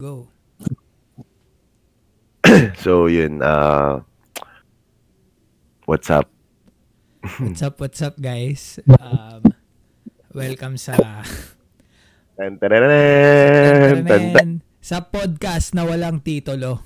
Go. 0.00 0.32
so 2.80 3.04
yun, 3.04 3.44
uh, 3.44 4.00
what's 5.84 6.08
up? 6.08 6.24
What's 7.36 7.60
up, 7.60 7.76
what's 7.76 8.00
up 8.00 8.16
guys? 8.16 8.80
Um, 8.88 9.44
welcome 10.32 10.80
sa 10.80 10.96
Tan, 12.32 12.56
tan, 12.56 14.64
sa 14.80 15.04
podcast 15.04 15.76
na 15.76 15.84
walang 15.84 16.24
titulo. 16.24 16.80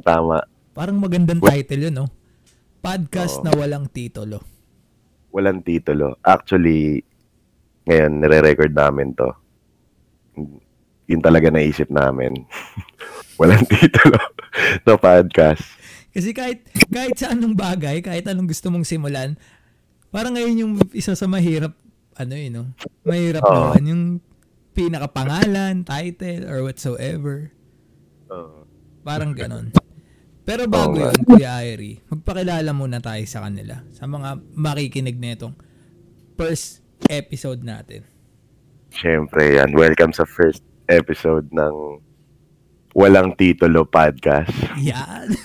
Tama. 0.00 0.48
Parang 0.72 0.96
magandang 0.96 1.44
title 1.44 1.92
yun, 1.92 1.92
no? 1.92 2.08
Podcast 2.80 3.44
Oo. 3.44 3.44
na 3.44 3.52
walang 3.52 3.84
titulo. 3.92 4.40
Walang 5.28 5.60
titulo. 5.60 6.16
Actually, 6.24 7.04
ngayon, 7.84 8.16
nire-record 8.16 8.72
namin 8.72 9.12
to. 9.12 9.28
Yun 11.06 11.22
talaga 11.22 11.50
naisip 11.50 11.86
namin. 11.90 12.34
Walang 13.40 13.66
titulo 13.66 14.18
na 14.86 14.98
podcast. 14.98 15.62
Kasi 16.10 16.32
kahit 16.32 16.66
kahit 16.88 17.14
sa 17.14 17.36
anong 17.36 17.54
bagay, 17.54 18.00
kahit 18.02 18.26
anong 18.26 18.50
gusto 18.50 18.72
mong 18.72 18.88
simulan, 18.88 19.36
parang 20.10 20.34
ngayon 20.34 20.56
yung 20.56 20.72
isa 20.96 21.12
sa 21.14 21.28
mahirap 21.28 21.76
ano 22.16 22.32
yun, 22.32 22.52
no? 22.56 22.64
Mahirap 23.04 23.44
Oo. 23.44 23.76
naman 23.76 23.84
yung 23.84 24.04
pinakapangalan, 24.72 25.84
title, 25.84 26.48
or 26.48 26.64
whatsoever. 26.64 27.52
Oo. 28.32 28.64
Parang 29.04 29.36
ganon. 29.36 29.70
Pero 30.46 30.64
bago 30.70 30.96
nga. 30.96 31.12
yun, 31.12 31.20
Kuya 31.26 31.54
Irie, 31.66 32.00
magpakilala 32.08 32.70
muna 32.72 33.02
tayo 33.02 33.20
sa 33.28 33.44
kanila. 33.44 33.82
Sa 33.92 34.08
mga 34.08 34.40
makikinig 34.56 35.18
nitong 35.20 35.58
first 36.40 36.80
episode 37.12 37.60
natin. 37.66 38.06
Siyempre 38.94 39.60
yan. 39.60 39.76
Welcome 39.76 40.16
sa 40.16 40.24
first 40.24 40.64
episode 40.88 41.52
ng 41.52 42.00
Walang 42.96 43.36
Titulo 43.36 43.84
Podcast. 43.84 44.56
Yan. 44.80 45.28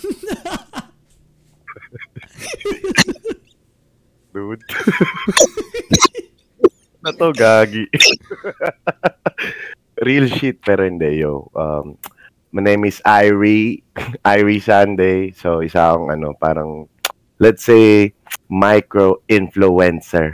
Dude. 4.31 4.63
na 7.03 7.11
to, 7.11 7.33
gagi. 7.33 7.89
Real 10.07 10.31
shit, 10.31 10.63
pero 10.63 10.87
hindi, 10.87 11.19
yo. 11.19 11.51
Um, 11.51 11.97
my 12.53 12.63
name 12.63 12.87
is 12.87 13.03
Irie. 13.03 13.83
Irie 14.23 14.63
Sunday. 14.63 15.35
So, 15.35 15.59
isa 15.59 15.91
akong, 15.91 16.13
ano, 16.13 16.31
parang, 16.37 16.87
let's 17.41 17.65
say, 17.65 18.13
micro-influencer. 18.47 20.31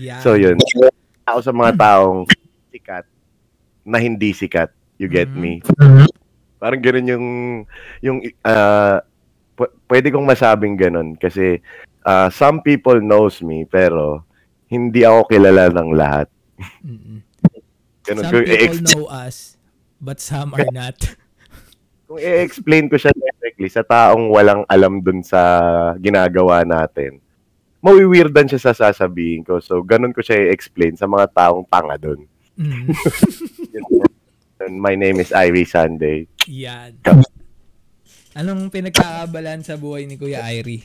Yan. 0.00 0.20
so, 0.24 0.34
yun. 0.34 0.58
Ako 1.30 1.38
sa 1.40 1.52
mga 1.54 1.72
taong 1.78 2.26
sikat 2.74 3.06
na 3.84 4.00
hindi 4.00 4.32
sikat. 4.32 4.72
You 4.96 5.06
get 5.06 5.28
Mhm. 5.28 5.38
me? 5.38 5.52
Parang 6.56 6.80
ganun 6.80 7.06
yung, 7.06 7.26
yung, 8.00 8.18
uh, 8.42 8.98
pu- 9.52 9.74
pwede 9.86 10.08
kong 10.08 10.24
masabing 10.24 10.74
ganun. 10.74 11.12
Kasi, 11.14 11.60
uh, 12.02 12.32
some 12.32 12.64
people 12.64 12.98
knows 12.98 13.44
me, 13.44 13.68
pero, 13.68 14.24
hindi 14.66 15.04
ako 15.04 15.28
kilala 15.28 15.68
ng 15.70 15.90
lahat. 15.92 16.26
Mm-mm. 16.80 17.20
Ganun. 18.04 18.24
Some 18.24 18.44
people 18.44 18.80
know 18.96 19.06
us, 19.08 19.56
but 20.00 20.18
some 20.18 20.56
are 20.56 20.68
not. 20.72 20.96
kung 22.08 22.20
i-explain 22.20 22.86
ko 22.86 23.00
siya 23.00 23.12
directly 23.16 23.68
sa 23.68 23.80
taong 23.80 24.28
walang 24.28 24.62
alam 24.68 25.00
dun 25.00 25.24
sa 25.24 25.40
ginagawa 25.96 26.62
natin, 26.62 27.18
mawiwirdan 27.80 28.48
siya 28.48 28.60
sa 28.60 28.72
sasabihin 28.72 29.44
ko. 29.44 29.60
So, 29.60 29.80
ganun 29.80 30.12
ko 30.12 30.20
siya 30.20 30.48
i-explain 30.48 30.96
sa 30.96 31.08
mga 31.08 31.32
taong 31.32 31.64
tanga 31.68 31.96
dun. 31.96 32.28
Mm. 32.54 32.86
And 34.64 34.78
My 34.78 34.94
name 34.94 35.18
is 35.18 35.34
Irie 35.34 35.66
Sunday. 35.66 36.30
Yan. 36.46 37.02
Anong 38.34 38.70
pinagkakabalan 38.70 39.62
sa 39.66 39.74
buhay 39.78 40.06
ni 40.06 40.18
Kuya 40.18 40.42
Irie? 40.50 40.82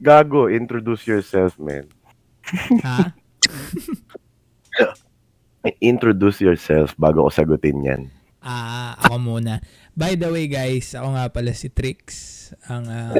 Gago, 0.00 0.48
introduce 0.48 1.04
yourself, 1.04 1.60
man. 1.60 1.88
Ha? 2.84 3.12
Introduce 5.92 6.40
yourself 6.40 6.96
bago 6.96 7.28
ko 7.28 7.30
sagutin 7.32 7.84
yan. 7.84 8.02
Ah, 8.40 8.96
ako 8.96 9.20
muna. 9.20 9.60
By 9.92 10.16
the 10.16 10.32
way, 10.32 10.48
guys, 10.48 10.96
ako 10.96 11.12
nga 11.12 11.28
pala 11.28 11.52
si 11.52 11.68
Trix. 11.68 12.00
Ang 12.72 12.88
ah, 12.88 13.12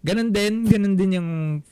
ganun 0.00 0.32
din, 0.32 0.64
ganun 0.64 0.94
din 0.96 1.16
yung 1.20 1.30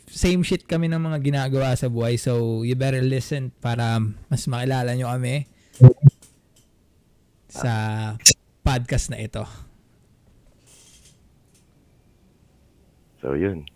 same 0.09 0.45
shit 0.45 0.69
kami 0.69 0.89
ng 0.89 1.01
mga 1.01 1.19
ginagawa 1.25 1.73
sa 1.77 1.89
buhay. 1.89 2.21
So, 2.21 2.63
you 2.65 2.77
better 2.77 3.01
listen 3.01 3.53
para 3.61 4.01
mas 4.29 4.45
makilala 4.45 4.93
nyo 4.93 5.09
kami 5.09 5.49
sa 7.49 7.73
podcast 8.61 9.09
na 9.09 9.19
ito. 9.25 9.45
So, 13.19 13.35
yun. 13.35 13.67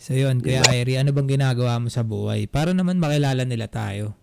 So, 0.00 0.16
yun, 0.16 0.40
Kuya 0.40 0.64
Irie, 0.72 0.96
ano 0.96 1.12
bang 1.12 1.28
ginagawa 1.28 1.76
mo 1.76 1.92
sa 1.92 2.00
buhay? 2.00 2.48
Para 2.48 2.72
naman 2.72 2.96
makilala 2.96 3.44
nila 3.44 3.68
tayo. 3.68 4.16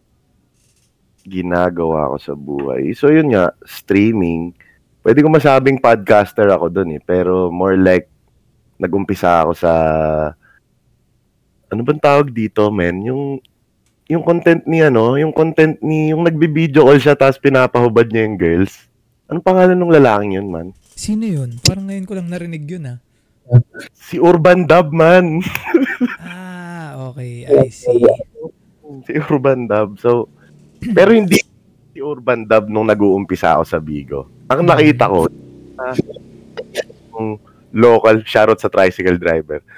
Ginagawa 1.27 2.09
ko 2.13 2.17
sa 2.17 2.33
buhay. 2.33 2.97
So, 2.97 3.13
yun 3.13 3.29
nga, 3.29 3.53
streaming. 3.61 4.57
Pwede 5.05 5.21
ko 5.21 5.29
masabing 5.29 5.77
podcaster 5.77 6.49
ako 6.49 6.71
dun 6.73 6.97
eh. 6.97 7.01
Pero 7.03 7.53
more 7.53 7.77
like, 7.77 8.09
nagumpisa 8.79 9.45
ako 9.45 9.51
sa... 9.57 9.71
Ano 11.67 11.83
bang 11.83 11.99
tawag 11.99 12.31
dito, 12.31 12.71
men? 12.71 13.03
Yung 13.03 13.43
yung 14.07 14.23
content 14.23 14.63
ni 14.63 14.79
ano, 14.79 15.19
yung 15.19 15.35
content 15.35 15.75
ni 15.83 16.15
yung 16.15 16.23
nagbi-video 16.23 16.87
call 16.87 16.95
siya 16.95 17.19
tapos 17.19 17.43
pinapahubad 17.43 18.07
niya 18.07 18.23
yung 18.23 18.39
girls. 18.39 18.87
Anong 19.27 19.43
pangalan 19.43 19.75
ng 19.75 19.91
lalaking 19.91 20.39
yun, 20.39 20.47
man? 20.47 20.67
Sino 20.95 21.27
yun? 21.27 21.59
Parang 21.59 21.91
ngayon 21.91 22.07
ko 22.07 22.15
lang 22.15 22.31
narinig 22.31 22.63
yun, 22.63 22.87
ah. 22.87 22.97
Si 23.91 24.15
Urban 24.15 24.63
Dub, 24.63 24.95
man. 24.95 25.39
Ah, 26.21 27.09
okay. 27.09 27.49
I 27.49 27.73
see. 27.73 28.05
si 29.01 29.11
Urban 29.17 29.65
Dub. 29.65 29.97
So, 29.97 30.29
pero 30.93 31.09
hindi 31.09 31.41
si 31.91 31.99
Urban 31.99 32.45
Dub 32.45 32.69
nung 32.69 32.85
nag-uumpisa 32.85 33.57
ako 33.57 33.63
sa 33.65 33.81
Bigo. 33.81 34.29
Ang 34.47 34.69
nakita 34.69 35.09
ko, 35.09 35.25
ah, 35.81 35.97
yung 37.17 37.41
local, 37.73 38.23
shoutout 38.23 38.59
sa 38.59 38.71
tricycle 38.71 39.17
driver. 39.19 39.59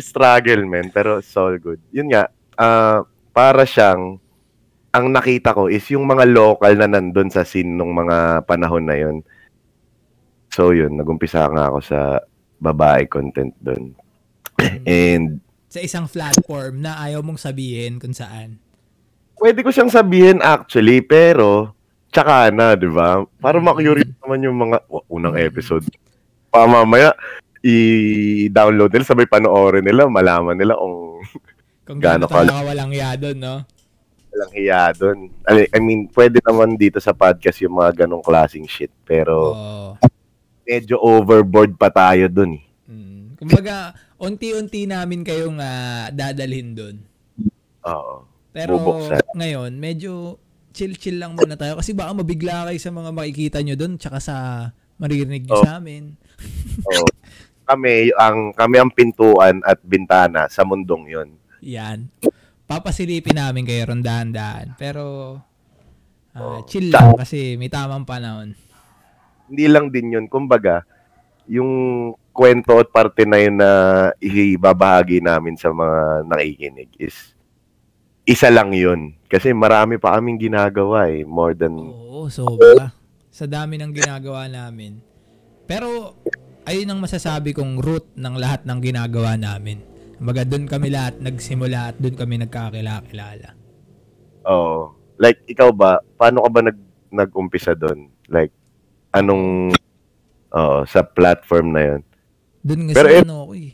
Struggle, 0.00 0.64
man. 0.66 0.88
Pero 0.90 1.20
it's 1.20 1.36
all 1.36 1.56
good. 1.58 1.80
Yun 1.92 2.12
nga, 2.12 2.28
ah, 2.56 3.04
para 3.34 3.66
siyang, 3.68 4.18
ang 4.94 5.06
nakita 5.10 5.50
ko 5.50 5.66
is 5.66 5.82
yung 5.90 6.06
mga 6.06 6.30
local 6.30 6.72
na 6.78 6.86
nandun 6.86 7.26
sa 7.26 7.42
scene 7.42 7.74
nung 7.74 7.90
mga 7.90 8.46
panahon 8.46 8.86
na 8.86 8.94
yun. 8.94 9.26
So 10.54 10.70
yun, 10.70 10.94
nagumpisa 10.94 11.50
nga 11.50 11.66
ako 11.66 11.78
sa 11.82 12.22
babae 12.62 13.10
content 13.10 13.50
doon. 13.58 13.90
And 14.86 15.42
Sa 15.66 15.82
isang 15.82 16.06
platform 16.06 16.86
na 16.86 16.94
ayaw 17.02 17.26
mong 17.26 17.42
sabihin 17.42 17.98
kung 17.98 18.14
saan. 18.14 18.62
pwede 19.42 19.66
ko 19.66 19.74
siyang 19.74 19.90
sabihin 19.90 20.38
actually, 20.38 21.02
pero 21.02 21.73
tsaka 22.14 22.54
na, 22.54 22.78
di 22.78 22.86
ba? 22.86 23.26
Para 23.42 23.58
makurious 23.58 24.14
naman 24.22 24.46
yung 24.46 24.56
mga 24.56 24.86
wa- 24.86 25.06
unang 25.10 25.34
episode. 25.34 25.82
Pa 26.48 26.64
mamaya, 26.64 27.10
i-download 27.60 28.94
nila, 28.94 29.02
sabay 29.04 29.26
panoorin 29.26 29.82
nila, 29.82 30.06
malaman 30.06 30.54
nila 30.54 30.78
kung 30.78 31.18
Kung 31.90 31.98
gaano 32.00 32.24
ka 32.24 32.40
ka- 32.40 32.48
nakawalang 32.48 32.94
ya 32.94 33.12
doon, 33.18 33.38
no? 33.42 33.56
walang 34.34 34.50
hiya 34.50 34.90
doon. 34.98 35.30
I 35.46 35.78
mean, 35.78 36.10
pwede 36.10 36.42
naman 36.42 36.74
dito 36.74 36.98
sa 36.98 37.14
podcast 37.14 37.62
yung 37.62 37.78
mga 37.78 38.02
ganong 38.04 38.24
klaseng 38.24 38.66
shit, 38.66 38.90
pero 39.06 39.54
Oo. 39.54 39.88
medyo 40.66 40.98
overboard 40.98 41.78
pa 41.78 41.86
tayo 41.86 42.26
doon 42.26 42.58
eh. 42.58 42.64
Mm. 42.90 43.38
Kumbaga, 43.38 43.94
unti-unti 44.18 44.90
namin 44.90 45.22
kayong 45.22 45.62
ah, 45.62 46.10
dadalhin 46.10 46.74
doon. 46.74 46.96
Oo. 47.86 48.26
Pero 48.50 48.74
Bubuksan. 48.74 49.22
ngayon, 49.34 49.70
medyo 49.78 50.42
chill-chill 50.74 51.22
lang 51.22 51.38
muna 51.38 51.54
tayo 51.54 51.78
kasi 51.78 51.94
baka 51.94 52.10
mabigla 52.12 52.66
kayo 52.66 52.76
sa 52.76 52.90
mga 52.90 53.10
makikita 53.14 53.58
nyo 53.62 53.78
doon 53.78 53.94
tsaka 53.96 54.18
sa 54.18 54.34
maririnig 54.98 55.46
nyo 55.46 55.54
Oh. 55.54 55.64
sa 55.64 55.78
amin. 55.78 56.18
Oo. 56.90 57.06
kami 57.64 58.12
ang 58.12 58.52
kami 58.52 58.76
ang 58.76 58.92
pintuan 58.92 59.64
at 59.64 59.80
bintana 59.80 60.50
sa 60.52 60.66
mundong 60.66 61.08
'yon. 61.08 61.28
Yan. 61.64 62.12
Papasilipin 62.66 63.40
namin 63.40 63.64
kayo 63.64 63.88
ron 63.88 64.04
dahan-dahan. 64.04 64.76
Pero 64.76 65.38
Oh. 66.34 66.60
chill 66.66 66.90
lang 66.90 67.14
kasi 67.14 67.54
may 67.54 67.70
tamang 67.70 68.02
panahon. 68.04 68.52
Hindi 69.46 69.64
lang 69.70 69.88
din 69.88 70.12
'yon, 70.12 70.26
kumbaga, 70.26 70.82
yung 71.46 71.70
kwento 72.32 72.74
at 72.76 72.88
parte 72.88 73.22
na 73.22 73.38
yun 73.38 73.56
na 73.56 73.70
ibabahagi 74.18 75.20
namin 75.20 75.54
sa 75.54 75.70
mga 75.70 76.26
nakikinig 76.26 76.90
is 76.98 77.33
isa 78.24 78.48
lang 78.48 78.72
'yun. 78.72 79.16
Kasi 79.28 79.52
marami 79.52 80.00
pa 80.00 80.16
kaming 80.16 80.40
ginagawa 80.40 81.08
eh, 81.12 81.24
more 81.24 81.52
than 81.56 81.76
Oo, 81.76 82.28
sobra. 82.32 82.92
Sa 83.34 83.44
dami 83.50 83.76
ng 83.76 83.90
ginagawa 83.90 84.46
namin. 84.46 85.02
Pero, 85.66 86.14
ayun 86.68 86.86
ang 86.92 87.00
masasabi 87.02 87.50
kong 87.50 87.80
root 87.80 88.14
ng 88.14 88.34
lahat 88.38 88.62
ng 88.62 88.78
ginagawa 88.78 89.34
namin. 89.34 89.80
Maga 90.22 90.46
doon 90.46 90.70
kami 90.70 90.94
lahat 90.94 91.18
nagsimula 91.18 91.90
at 91.92 91.96
doon 91.98 92.14
kami 92.14 92.38
nagkakilala. 92.46 93.58
Oo. 94.46 94.94
Like, 95.18 95.42
ikaw 95.50 95.74
ba, 95.74 95.98
paano 96.14 96.46
ka 96.46 96.50
ba 96.52 96.60
nag, 96.62 96.78
nag-umpisa 97.10 97.74
doon? 97.74 98.06
Like, 98.30 98.54
anong, 99.10 99.74
oo, 100.54 100.78
sa 100.86 101.02
platform 101.02 101.74
na 101.74 101.82
yun? 101.82 102.00
Doon 102.62 102.80
nga 102.86 102.92
Pero 103.02 103.08
sa 103.10 103.18
ano 103.26 103.34
ako 103.50 103.52
eh. 103.58 103.70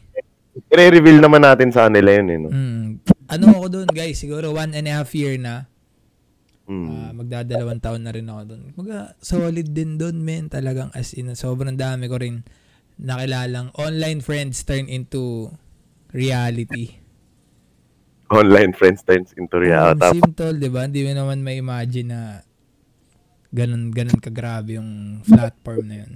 I-reveal 0.72 1.20
naman 1.20 1.42
natin 1.44 1.68
sa 1.68 1.86
kanila 1.86 2.10
yun, 2.16 2.28
eh, 2.32 2.38
no? 2.40 2.48
Mm. 2.48 2.88
Ano 3.30 3.54
ako 3.54 3.66
doon 3.70 3.88
guys, 3.94 4.18
siguro 4.18 4.50
one 4.50 4.74
and 4.74 4.90
a 4.90 4.92
half 4.98 5.14
year 5.14 5.38
na. 5.38 5.70
Mm. 6.70 6.86
Ah, 6.86 7.10
magdadalawang 7.14 7.82
taon 7.82 8.02
na 8.06 8.14
rin 8.14 8.30
ako 8.30 8.42
doon. 8.54 8.62
Maga, 8.78 9.14
solid 9.18 9.74
din 9.74 9.98
doon, 9.98 10.22
men. 10.22 10.46
Talagang 10.46 10.94
as 10.94 11.14
in, 11.18 11.34
sobrang 11.34 11.74
dami 11.74 12.06
ko 12.06 12.18
rin 12.18 12.46
nakilalang 13.00 13.74
online 13.74 14.22
friends 14.22 14.62
turn 14.62 14.86
into 14.86 15.50
reality. 16.14 17.00
Online 18.30 18.70
friends 18.70 19.02
turns 19.02 19.34
into 19.34 19.58
reality. 19.58 20.06
Um, 20.06 20.22
simple, 20.22 20.54
di 20.54 20.70
ba? 20.70 20.86
Hindi 20.86 21.02
mo 21.02 21.12
naman 21.18 21.42
may 21.42 21.58
imagine 21.58 22.14
na 22.14 22.20
ganun, 23.50 23.90
ganun 23.90 24.22
kagrabe 24.22 24.78
yung 24.78 25.22
platform 25.26 25.90
na 25.90 25.96
yun. 26.06 26.12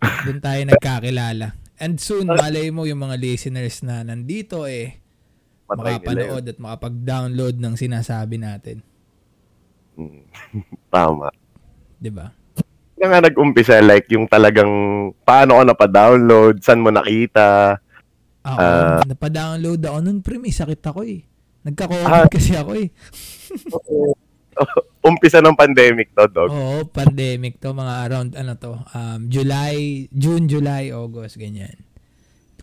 Doon 0.00 0.40
tayo 0.40 0.60
nagkakilala. 0.64 1.46
And 1.76 2.00
soon, 2.00 2.28
malay 2.28 2.72
mo 2.72 2.88
yung 2.88 3.04
mga 3.04 3.20
listeners 3.20 3.84
na 3.84 4.00
nandito 4.00 4.64
eh. 4.64 5.00
Makapanood 5.76 6.44
at 6.46 6.58
makapag-download 6.58 7.54
ng 7.58 7.74
sinasabi 7.76 8.36
natin. 8.40 8.82
Mm. 9.94 10.24
Tama. 10.94 11.30
Di 12.00 12.10
ba? 12.10 12.32
Kaya 12.96 13.06
nga 13.06 13.20
nag-umpisa, 13.24 13.80
like, 13.80 14.08
yung 14.12 14.28
talagang, 14.28 14.68
paano 15.24 15.56
ka 15.56 15.64
napa-download, 15.72 16.60
saan 16.60 16.84
mo 16.84 16.92
nakita, 16.92 17.78
Ako, 18.40 18.56
Ah. 18.56 19.04
napadownload 19.04 19.84
ako 19.84 19.98
nun, 20.00 20.24
pre, 20.24 20.40
may 20.40 20.48
sakit 20.48 20.80
ako 20.80 21.04
eh. 21.04 21.28
Nagka-COVID 21.60 22.08
Ah. 22.08 22.24
kasi 22.24 22.56
ako 22.56 22.72
eh. 22.72 22.88
umpisa 25.04 25.44
ng 25.44 25.56
pandemic 25.56 26.12
to, 26.16 26.24
dog. 26.28 26.48
Oo, 26.48 26.84
pandemic 26.88 27.60
to, 27.60 27.72
mga 27.72 27.94
around, 28.08 28.30
ano 28.36 28.52
to, 28.56 28.80
um, 28.96 29.28
July, 29.28 30.08
June, 30.12 30.48
July, 30.48 30.88
August, 30.88 31.36
ganyan. 31.36 31.84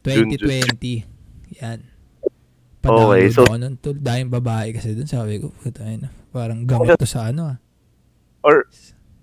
June, 0.01 0.33
2020. 0.33 1.06
Yan. 1.62 1.80
Okay, 2.87 3.29
so- 3.31 3.43
ako 3.43 3.55
nun. 3.59 3.75
Tol, 3.77 3.95
dahil 3.99 4.25
babae 4.31 4.71
kasi 4.71 4.95
dun, 4.95 5.09
sabi 5.09 5.43
ko, 5.43 5.51
puta 5.51 5.83
na, 5.83 6.09
parang 6.31 6.63
gamot 6.63 6.95
to 6.95 7.07
sa 7.07 7.29
ano 7.29 7.55
ah. 7.55 7.57
Or, 8.43 8.65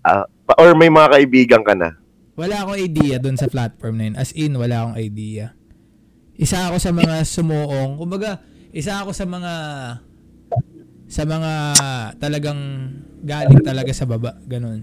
ah, 0.04 0.28
pa- 0.44 0.58
or 0.60 0.76
may 0.76 0.92
mga 0.92 1.08
kaibigan 1.16 1.62
ka 1.64 1.72
na. 1.72 1.96
Wala 2.34 2.66
akong 2.66 2.78
idea 2.78 3.22
dun 3.22 3.38
sa 3.38 3.46
platform 3.46 3.94
na 3.96 4.04
yun. 4.10 4.16
As 4.18 4.34
in, 4.34 4.58
wala 4.58 4.82
akong 4.82 4.98
idea. 4.98 5.54
Isa 6.34 6.66
ako 6.66 6.82
sa 6.82 6.90
mga 6.90 7.22
sumuong. 7.22 7.94
Kumbaga, 7.94 8.42
isa 8.74 9.06
ako 9.06 9.14
sa 9.14 9.22
mga 9.22 9.52
sa 11.06 11.22
mga 11.22 11.52
talagang 12.18 12.60
galing 13.22 13.62
talaga 13.62 13.94
sa 13.94 14.02
baba. 14.02 14.34
Ganun. 14.50 14.82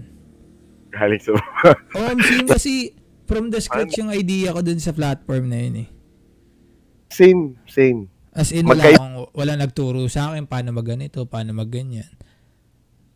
Galing 0.88 1.20
sa... 1.20 1.36
Oh, 1.96 2.04
I'm 2.08 2.20
seeing 2.24 2.48
kasi 2.48 2.96
from 3.28 3.52
the 3.52 3.60
scratch 3.60 3.96
yung 4.00 4.08
idea 4.08 4.52
ko 4.52 4.64
dun 4.64 4.80
sa 4.80 4.96
platform 4.96 5.48
na 5.52 5.60
yun 5.60 5.76
eh. 5.84 5.88
same, 7.12 7.60
same. 7.68 8.08
As 8.32 8.48
in, 8.48 8.64
wala, 8.64 8.80
Magkay- 8.80 8.96
akong, 8.96 9.16
wala 9.32 9.52
nagturo 9.54 10.00
sa 10.08 10.32
akin 10.32 10.48
paano 10.48 10.72
mag 10.72 10.88
ganito, 10.88 11.28
paano 11.28 11.52
mag 11.52 11.68
ganyan. 11.68 12.08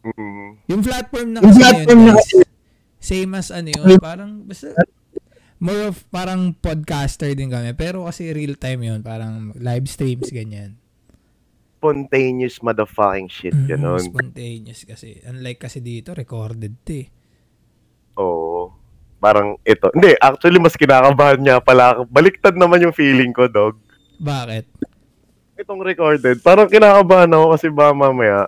Mm. 0.04 0.60
Yung 0.68 0.82
platform 0.84 1.28
na 1.32 1.40
Yung 1.40 1.50
kasi 1.50 1.60
platform 1.60 1.98
yun, 1.98 2.06
na 2.06 2.14
guys, 2.14 2.30
same 3.00 3.32
as 3.34 3.48
ano 3.48 3.68
yun, 3.68 3.98
parang 3.98 4.44
basta 4.44 4.70
more 5.56 5.88
of 5.88 6.04
parang 6.10 6.52
podcaster 6.52 7.32
din 7.32 7.48
kami. 7.48 7.72
Pero 7.72 8.04
kasi 8.04 8.28
real 8.30 8.54
time 8.54 8.86
yun, 8.86 9.00
parang 9.00 9.56
live 9.56 9.88
streams, 9.88 10.28
ganyan. 10.28 10.76
Spontaneous 11.76 12.60
motherfucking 12.60 13.28
shit, 13.28 13.52
Mm, 13.52 13.66
ganon. 13.66 14.00
Spontaneous 14.00 14.84
kasi. 14.84 15.22
Unlike 15.22 15.60
kasi 15.60 15.80
dito, 15.80 16.12
recorded 16.12 16.76
to 16.82 16.92
eh. 16.94 17.06
Oo. 18.16 18.72
Parang 19.16 19.56
ito. 19.62 19.88
Hindi, 19.92 20.12
actually, 20.14 20.58
mas 20.58 20.74
kinakabahan 20.74 21.40
niya 21.40 21.56
pala. 21.58 21.94
ako. 21.94 22.00
Baliktad 22.06 22.52
naman 22.54 22.80
yung 22.80 22.92
feeling 22.92 23.30
ko, 23.30 23.46
dog. 23.46 23.80
Bakit? 24.18 24.66
Itong 25.56 25.80
recorded, 25.80 26.36
parang 26.44 26.68
kinakabahan 26.68 27.32
ako 27.32 27.46
kasi 27.56 27.66
ba 27.72 27.88
mamaya, 27.96 28.44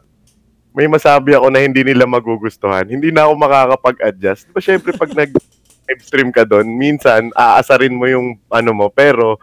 may 0.77 0.85
masabi 0.85 1.33
ako 1.33 1.49
na 1.49 1.65
hindi 1.65 1.81
nila 1.81 2.05
magugustuhan. 2.05 2.85
Hindi 2.85 3.09
na 3.09 3.25
ako 3.25 3.33
makakapag-adjust. 3.35 4.53
Diba, 4.53 4.61
syempre, 4.61 4.93
pag 4.93 5.11
nag-live 5.17 6.03
stream 6.07 6.29
ka 6.29 6.45
doon, 6.45 6.69
minsan, 6.69 7.33
aasarin 7.33 7.97
mo 7.97 8.05
yung 8.05 8.37
ano 8.53 8.71
mo, 8.77 8.87
pero 8.93 9.41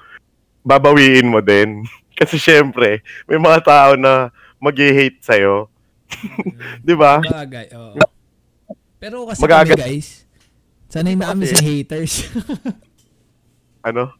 babawiin 0.61 1.25
mo 1.25 1.41
din. 1.41 1.83
Kasi 2.21 2.39
syempre, 2.39 3.03
may 3.27 3.41
mga 3.41 3.59
tao 3.65 3.91
na 3.99 4.31
mag-hate 4.61 5.19
sa'yo. 5.19 5.67
Di 6.87 6.95
ba? 6.95 7.19
Bagay, 7.19 7.73
oo. 7.75 7.97
Pero 8.95 9.27
kasi 9.27 9.43
Magagat- 9.43 9.75
kami 9.75 9.99
guys, 9.99 10.23
sanay 10.87 11.13
na 11.19 11.29
kami 11.35 11.43
sa 11.45 11.59
haters. 11.59 12.31
Ano? 13.83 14.15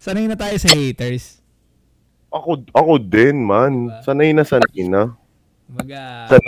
sanay 0.00 0.24
na 0.24 0.34
tayo 0.34 0.56
sa 0.56 0.72
haters. 0.72 1.43
Ako, 2.34 2.50
ako 2.68 2.92
din, 2.98 3.38
man. 3.40 3.88
Diba? 3.88 4.02
Sanay 4.02 4.34
na 4.34 4.42
sanay 4.42 4.82
na. 4.84 5.14
Maga, 5.70 6.26
Sa- 6.28 6.42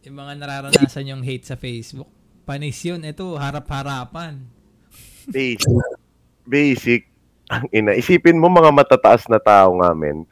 yung 0.00 0.16
mga 0.16 0.32
nararanasan 0.36 1.06
yung 1.06 1.22
hate 1.22 1.46
sa 1.46 1.54
Facebook, 1.54 2.10
panis 2.42 2.82
yun. 2.82 2.98
Ito, 3.00 3.38
harap-harapan. 3.38 4.42
Basic. 5.30 5.70
Basic. 6.42 7.02
Ang 7.46 7.66
ina. 7.70 7.94
Isipin 7.94 8.38
mo 8.38 8.50
mga 8.50 8.74
matataas 8.74 9.30
na 9.30 9.38
tao 9.38 9.78
nga, 9.78 9.94
men. 9.94 10.26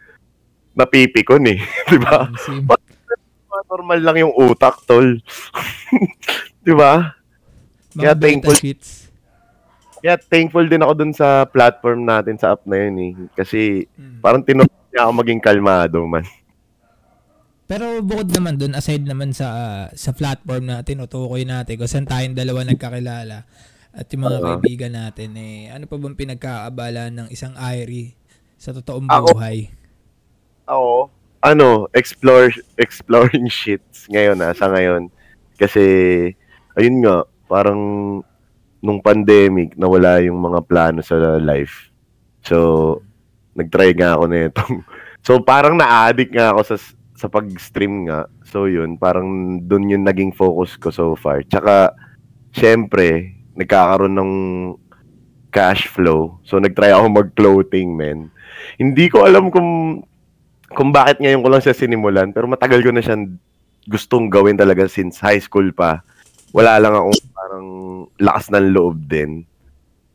Napipikon 0.74 1.46
eh. 1.46 1.58
Di 1.90 1.98
ba? 1.98 2.26
Sim- 2.42 2.66
Mga 2.66 3.62
Normal 3.66 4.00
lang 4.00 4.16
yung 4.18 4.34
utak, 4.34 4.82
tol. 4.82 5.18
Di 6.66 6.74
ba? 6.74 7.14
Kaya 7.92 8.14
thankful- 8.14 8.58
shits. 8.58 9.07
Kaya 9.98 10.14
thankful 10.16 10.64
din 10.64 10.80
ako 10.80 10.92
dun 10.94 11.12
sa 11.12 11.42
platform 11.44 12.06
natin 12.06 12.38
sa 12.38 12.54
app 12.54 12.62
na 12.64 12.78
yun 12.78 12.96
eh. 12.98 13.12
Kasi 13.34 13.84
Mm. 13.94 14.22
parang 14.22 14.42
tinuro 14.42 14.70
niya 14.88 15.04
ako 15.04 15.12
maging 15.16 15.42
kalmado, 15.42 15.98
man. 16.04 16.22
Pero 17.68 18.00
bukod 18.00 18.32
naman 18.32 18.56
dun, 18.56 18.72
aside 18.72 19.04
naman 19.04 19.36
sa 19.36 19.46
ah, 19.50 19.84
sa 19.92 20.16
platform 20.16 20.70
natin, 20.70 21.02
o 21.02 21.06
tukoy 21.06 21.44
natin, 21.44 21.76
kung 21.76 21.90
saan 21.90 22.08
tayong 22.08 22.32
dalawa 22.32 22.64
nagkakilala, 22.64 23.44
at 23.92 24.06
yung 24.08 24.22
mga 24.24 24.38
Oo. 24.38 24.44
kaibigan 24.56 24.92
natin, 24.94 25.36
eh, 25.36 25.68
ano 25.68 25.84
pa 25.84 26.00
bang 26.00 26.16
pinagkaabalan 26.16 27.10
ng 27.12 27.28
isang 27.28 27.52
Irie 27.58 28.16
sa 28.56 28.72
totoong 28.72 29.04
Ako- 29.04 29.36
buhay? 29.36 29.68
Ako, 30.64 31.12
ano, 31.42 31.68
explore, 31.92 32.48
exploring 32.76 33.50
shits 33.52 34.08
ngayon 34.08 34.40
ah, 34.40 34.56
sa 34.56 34.72
ngayon. 34.72 35.12
Kasi, 35.58 35.82
ayun 36.72 37.02
nga, 37.02 37.26
parang 37.44 37.80
nung 38.78 39.02
pandemic, 39.02 39.74
nawala 39.74 40.22
yung 40.22 40.38
mga 40.38 40.60
plano 40.66 41.00
sa 41.02 41.16
life. 41.38 41.90
So, 42.46 42.98
nag-try 43.58 43.94
nga 43.98 44.14
ako 44.18 44.24
na 44.30 44.38
itong. 44.50 44.76
So, 45.18 45.42
parang 45.42 45.74
na-addict 45.74 46.30
nga 46.30 46.54
ako 46.54 46.60
sa 46.72 46.76
sa 47.18 47.26
pag-stream 47.26 48.06
nga. 48.06 48.30
So, 48.46 48.70
yun, 48.70 48.94
parang 48.96 49.60
dun 49.66 49.90
yung 49.90 50.06
naging 50.06 50.30
focus 50.30 50.78
ko 50.78 50.94
so 50.94 51.18
far. 51.18 51.42
Tsaka, 51.42 51.90
syempre, 52.54 53.34
nagkakaroon 53.58 54.14
ng 54.14 54.32
cash 55.50 55.90
flow. 55.90 56.38
So, 56.46 56.62
nag-try 56.62 56.94
ako 56.94 57.10
mag-clothing, 57.10 57.98
men. 57.98 58.30
Hindi 58.78 59.10
ko 59.10 59.26
alam 59.26 59.50
kung 59.50 60.00
kung 60.70 60.94
bakit 60.94 61.18
ngayon 61.18 61.42
ko 61.42 61.48
lang 61.50 61.62
siya 61.64 61.74
sinimulan, 61.74 62.30
pero 62.30 62.46
matagal 62.46 62.84
ko 62.86 62.94
na 62.94 63.02
siyang 63.02 63.34
gustong 63.88 64.30
gawin 64.30 64.54
talaga 64.54 64.86
since 64.86 65.18
high 65.18 65.40
school 65.42 65.72
pa. 65.74 66.04
Wala 66.54 66.78
lang 66.78 66.94
akong 66.94 67.18
parang 67.48 67.68
lakas 68.20 68.52
ng 68.52 68.76
loob 68.76 69.08
din. 69.08 69.48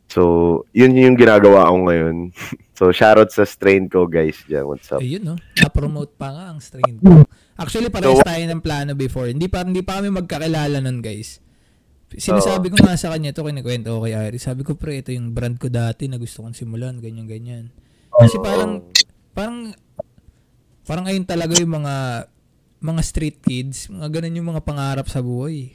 So, 0.05 0.21
yun 0.77 0.93
yung 0.93 1.17
ginagawa 1.17 1.73
ko 1.73 1.89
ngayon. 1.89 2.29
so, 2.77 2.93
shoutout 2.93 3.33
sa 3.33 3.49
strain 3.49 3.89
ko, 3.89 4.05
guys. 4.05 4.37
Diyan, 4.45 4.69
what's 4.69 4.93
up? 4.93 5.01
Ayun, 5.01 5.25
no? 5.25 5.35
Na-promote 5.57 6.13
pa 6.13 6.29
nga 6.29 6.53
ang 6.53 6.61
strain 6.61 7.01
ko. 7.01 7.25
Actually, 7.57 7.89
parehas 7.89 8.21
tayo 8.21 8.45
ng 8.45 8.61
plano 8.61 8.93
before. 8.93 9.33
Hindi 9.33 9.49
pa, 9.49 9.65
hindi 9.65 9.81
pa 9.81 9.97
kami 9.97 10.13
magkakilala 10.13 10.77
nun, 10.85 11.01
guys. 11.01 11.41
Sinasabi 12.13 12.69
ko 12.69 12.77
nga 12.85 12.93
sa 12.93 13.09
kanya 13.09 13.33
ito, 13.33 13.41
kinikwento 13.41 13.89
ko 13.89 14.05
kay 14.05 14.13
Ari. 14.13 14.37
Sabi 14.37 14.61
ko, 14.61 14.77
pre, 14.77 15.01
ito 15.01 15.09
yung 15.09 15.33
brand 15.33 15.57
ko 15.57 15.73
dati 15.73 16.05
na 16.05 16.21
gusto 16.21 16.45
kong 16.45 16.53
simulan, 16.53 17.01
ganyan-ganyan. 17.01 17.73
Kasi 18.13 18.37
parang, 18.37 18.85
parang, 19.33 19.73
parang 20.85 21.09
ayun 21.09 21.25
talaga 21.25 21.57
yung 21.57 21.81
mga, 21.81 22.29
mga 22.85 23.01
street 23.01 23.41
kids, 23.41 23.89
mga 23.89 24.13
ganun 24.13 24.37
yung 24.37 24.49
mga 24.53 24.61
pangarap 24.61 25.09
sa 25.09 25.25
buhay. 25.25 25.73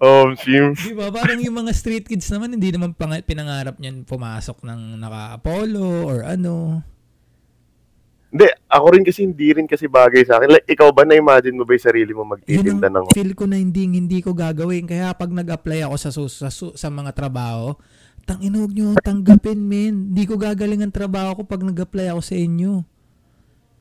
Oh, 0.00 0.32
sim. 0.38 0.74
Di 0.74 0.94
ba? 0.96 1.12
Parang 1.12 1.38
yung 1.38 1.54
mga 1.54 1.72
street 1.74 2.06
kids 2.08 2.26
naman, 2.32 2.54
hindi 2.56 2.70
naman 2.74 2.94
pang, 2.94 3.14
pinangarap 3.22 3.78
niyan 3.78 4.06
pumasok 4.06 4.64
ng 4.64 4.98
naka-Apollo 4.98 5.86
or 6.06 6.18
ano. 6.26 6.82
Hindi, 8.34 8.50
ako 8.66 8.86
rin 8.90 9.04
kasi 9.06 9.22
hindi 9.22 9.48
rin 9.54 9.66
kasi 9.70 9.86
bagay 9.86 10.26
sa 10.26 10.42
akin. 10.42 10.50
Like, 10.50 10.66
ikaw 10.66 10.90
ba 10.90 11.06
na-imagine 11.06 11.54
mo 11.54 11.62
ba 11.62 11.78
yung 11.78 11.86
sarili 11.86 12.10
mo 12.10 12.26
magtitinda 12.26 12.90
ng... 12.90 13.14
feel 13.14 13.30
ko 13.38 13.46
na 13.46 13.62
hindi 13.62 13.86
hindi 13.86 14.18
ko 14.18 14.34
gagawin. 14.34 14.90
Kaya 14.90 15.14
pag 15.14 15.30
nag-apply 15.30 15.86
ako 15.86 15.94
sa, 15.94 16.10
sa, 16.10 16.48
sa 16.50 16.88
mga 16.90 17.14
trabaho, 17.14 17.78
Tangina, 18.24 18.56
huwag 18.56 18.72
nyo 18.72 18.96
tanggapin, 19.04 19.60
men. 19.60 20.16
Di 20.16 20.24
ko 20.24 20.40
gagaling 20.40 20.80
ang 20.80 20.94
trabaho 20.96 21.36
ko 21.36 21.42
pag 21.44 21.60
nag-apply 21.60 22.08
ako 22.08 22.20
sa 22.24 22.32
inyo. 22.32 22.80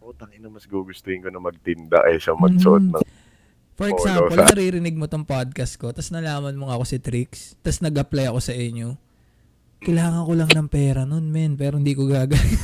Oh, 0.03 0.11
tangina 0.11 0.51
mas 0.51 0.67
gugustuhin 0.67 1.23
ko 1.23 1.31
na 1.31 1.39
magtinda 1.39 2.03
eh 2.11 2.19
sa 2.19 2.35
magsuot 2.35 2.83
Mhm. 2.83 2.91
ng 2.91 3.03
For 3.73 3.89
example, 3.89 4.37
sa- 4.37 4.53
naririnig 4.53 4.93
mo 4.93 5.09
tong 5.09 5.25
podcast 5.25 5.81
ko, 5.81 5.89
tapos 5.89 6.13
nalaman 6.13 6.53
mo 6.53 6.69
ako 6.69 6.85
si 6.85 6.97
Trix, 7.01 7.57
tapos 7.65 7.81
nag-apply 7.81 8.29
ako 8.29 8.39
sa 8.39 8.53
inyo. 8.53 8.93
Kailangan 9.83 10.23
ko 10.29 10.33
lang 10.37 10.51
ng 10.53 10.69
pera 10.69 11.03
nun, 11.03 11.33
men, 11.33 11.57
pero 11.57 11.81
hindi 11.81 11.97
ko 11.97 12.05
gagaling. 12.05 12.61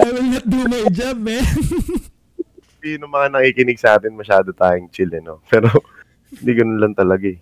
I 0.00 0.08
will 0.08 0.28
not 0.32 0.46
do 0.48 0.64
my 0.64 0.88
job, 0.88 1.20
man. 1.20 1.44
Sino 2.80 3.04
mga 3.10 3.28
nakikinig 3.36 3.76
sa 3.76 4.00
atin 4.00 4.16
masyado 4.16 4.56
tayong 4.56 4.88
chill 4.88 5.12
eh, 5.12 5.20
no? 5.20 5.44
Pero 5.50 5.68
hindi 6.32 6.52
ganun 6.56 6.80
lang 6.80 6.94
talaga 6.96 7.28
eh. 7.28 7.38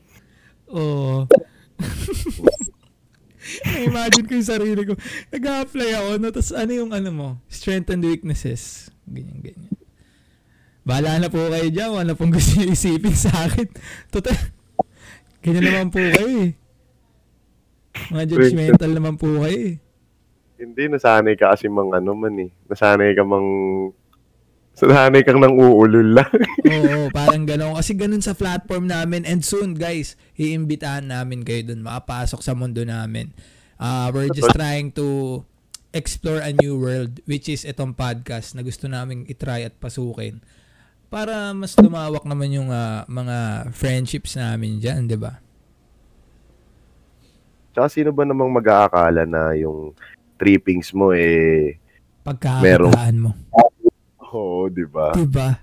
Oo. 0.75 1.30
Na-imagine 3.66 4.26
ko 4.26 4.32
yung 4.35 4.50
sarili 4.50 4.82
ko. 4.82 4.99
Nag-a-apply 5.30 5.90
ako, 5.94 6.11
no? 6.18 6.28
Tapos 6.35 6.50
ano 6.50 6.73
yung 6.75 6.90
ano 6.90 7.11
mo? 7.14 7.28
Strength 7.46 7.94
and 7.94 8.02
weaknesses. 8.02 8.90
Ganyan, 9.06 9.38
ganyan. 9.38 9.75
Bahala 10.87 11.19
na 11.19 11.26
po 11.26 11.50
kayo 11.50 11.66
dyan. 11.66 11.90
Wala 11.90 12.14
pong 12.14 12.31
gusto 12.31 12.62
nyo 12.62 12.71
isipin 12.71 13.11
sa 13.19 13.35
akin. 13.35 13.66
Total. 14.14 14.38
Ganyan 15.43 15.66
naman 15.66 15.88
po 15.90 15.99
kayo 15.99 16.47
eh. 16.47 16.50
Mga 18.14 18.25
judgmental 18.31 18.93
naman 18.95 19.19
po 19.19 19.26
kayo 19.43 19.75
eh. 19.75 19.76
Hindi, 20.62 20.83
nasanay 20.87 21.35
ka 21.35 21.59
kasi 21.59 21.66
mang 21.66 21.90
ano 21.90 22.14
man 22.14 22.38
eh. 22.38 22.50
Nasanay 22.71 23.19
ka 23.19 23.26
mang... 23.26 23.49
Nasanay 24.78 25.26
kang 25.26 25.43
nang 25.43 25.59
uulol 25.59 26.23
lang. 26.23 26.31
Oo, 26.71 27.11
parang 27.16 27.49
gano'n. 27.49 27.75
Kasi 27.75 27.99
ganun 27.99 28.23
sa 28.23 28.38
platform 28.38 28.87
namin. 28.87 29.26
And 29.26 29.43
soon, 29.43 29.75
guys, 29.75 30.14
iimbitahan 30.38 31.11
namin 31.11 31.43
kayo 31.43 31.66
dun. 31.66 31.83
Makapasok 31.83 32.47
sa 32.47 32.55
mundo 32.55 32.87
namin. 32.87 33.35
Uh, 33.81 34.12
we're 34.14 34.31
just 34.31 34.52
trying 34.55 34.95
to 34.95 35.40
explore 35.97 36.45
a 36.45 36.52
new 36.52 36.76
world, 36.76 37.25
which 37.25 37.49
is 37.49 37.64
itong 37.64 37.97
podcast 37.97 38.52
na 38.52 38.61
gusto 38.61 38.85
namin 38.85 39.25
itry 39.26 39.64
at 39.64 39.81
pasukin. 39.81 40.45
Para 41.16 41.56
mas 41.56 41.73
lumawak 41.80 42.28
naman 42.28 42.52
yung 42.52 42.68
ah, 42.68 43.00
mga 43.08 43.73
friendships 43.73 44.37
namin 44.37 44.76
dyan, 44.76 45.08
di 45.08 45.16
ba? 45.16 45.40
Tsaka 47.73 47.88
sino 47.88 48.12
ba 48.12 48.28
namang 48.28 48.52
mag-aakala 48.52 49.25
na 49.25 49.56
yung 49.56 49.96
trippings 50.37 50.92
mo 50.92 51.16
eh... 51.16 51.80
Pagkakataan 52.20 53.16
mo. 53.16 53.32
Oo, 54.28 54.68
di 54.68 54.85
ba? 54.85 55.16
Di 55.16 55.25
ba? 55.25 55.56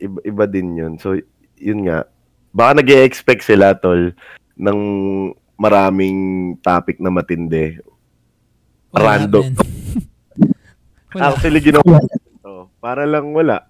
Iba, 0.00 0.24
iba 0.24 0.44
din 0.48 0.80
yun. 0.80 0.92
So, 0.96 1.12
yun 1.60 1.84
nga. 1.84 2.08
Baka 2.56 2.80
nag 2.80 2.88
expect 2.88 3.44
sila, 3.44 3.76
tol, 3.76 4.16
ng 4.56 4.80
maraming 5.60 6.56
topic 6.64 6.96
na 6.96 7.12
matindi. 7.12 7.76
Wala, 8.88 9.20
Random. 9.20 9.52
Wala. 11.12 11.36
Actually, 11.36 11.60
ginawa. 11.60 12.00
Para 12.80 13.08
lang 13.08 13.32
wala. 13.32 13.66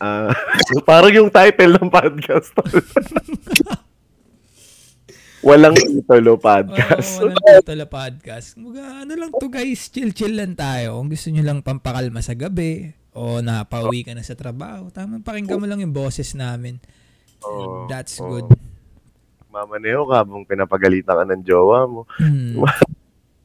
Ah, 0.00 0.32
parang 0.88 1.12
yung 1.12 1.30
title 1.32 1.76
ng 1.76 1.88
podcast. 1.88 2.52
tol. 2.52 2.68
Walang 5.46 5.78
titulo 5.78 6.34
podcast. 6.42 7.22
Oo, 7.22 7.30
walang 7.30 7.62
totala 7.62 7.86
podcast. 7.86 8.58
Mga 8.58 9.06
ano 9.06 9.12
lang 9.14 9.30
to 9.30 9.46
guys, 9.46 9.86
chill-chill 9.94 10.34
lang 10.34 10.58
tayo. 10.58 10.98
Kung 10.98 11.06
gusto 11.06 11.30
nyo 11.30 11.46
lang 11.46 11.62
pampakalma 11.62 12.18
sa 12.18 12.34
gabi 12.34 12.90
o 13.14 13.38
napauwi 13.38 14.02
ka 14.02 14.10
na 14.10 14.26
sa 14.26 14.34
trabaho, 14.34 14.90
tama 14.90 15.22
pakinggan 15.22 15.62
mo 15.62 15.70
lang 15.70 15.78
yung 15.78 15.94
boses 15.94 16.34
namin. 16.34 16.82
Oo, 17.46 17.86
That's 17.86 18.18
oo. 18.18 18.26
good. 18.26 18.58
Mamaneo 19.54 20.02
ka 20.10 20.26
habang 20.26 20.42
pinapagalitan 20.42 21.14
ka 21.14 21.24
ng 21.30 21.42
jowa 21.46 21.86
mo. 21.86 22.10
Hmm. 22.18 22.66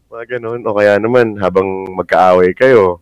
Mga 0.09 0.41
ganun. 0.41 0.65
O 0.65 0.73
kaya 0.73 0.97
naman, 0.97 1.37
habang 1.37 1.85
magkaaway 1.93 2.57
kayo, 2.57 2.97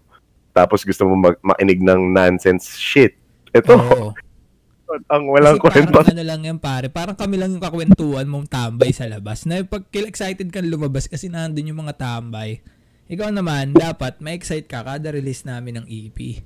tapos 0.51 0.83
gusto 0.83 1.05
mo 1.05 1.15
mag- 1.15 1.41
makinig 1.41 1.79
ng 1.79 2.13
nonsense 2.13 2.75
shit. 2.75 3.15
Ito, 3.49 3.73
Oo. 3.75 4.09
ang 5.13 5.29
walang 5.29 5.61
Kasi 5.61 5.85
kwento. 5.85 6.01
parang 6.01 6.17
ano 6.17 6.23
lang 6.25 6.41
yan 6.41 6.57
pare, 6.57 6.89
parang 6.89 7.13
kami 7.13 7.37
lang 7.37 7.53
yung 7.53 7.61
kakwentuhan 7.61 8.25
mong 8.25 8.49
tambay 8.49 8.89
sa 8.89 9.05
labas. 9.05 9.45
Na 9.45 9.61
pag 9.61 9.85
excited 9.93 10.49
kang 10.49 10.65
lumabas 10.65 11.05
kasi 11.05 11.29
nandun 11.29 11.69
yung 11.69 11.85
mga 11.85 11.97
tambay. 11.97 12.61
Ikaw 13.09 13.29
naman, 13.33 13.73
dapat 13.73 14.21
ma-excite 14.21 14.69
ka 14.69 14.85
kada 14.85 15.09
release 15.09 15.41
namin 15.41 15.81
ng 15.81 15.85
EP. 15.89 16.45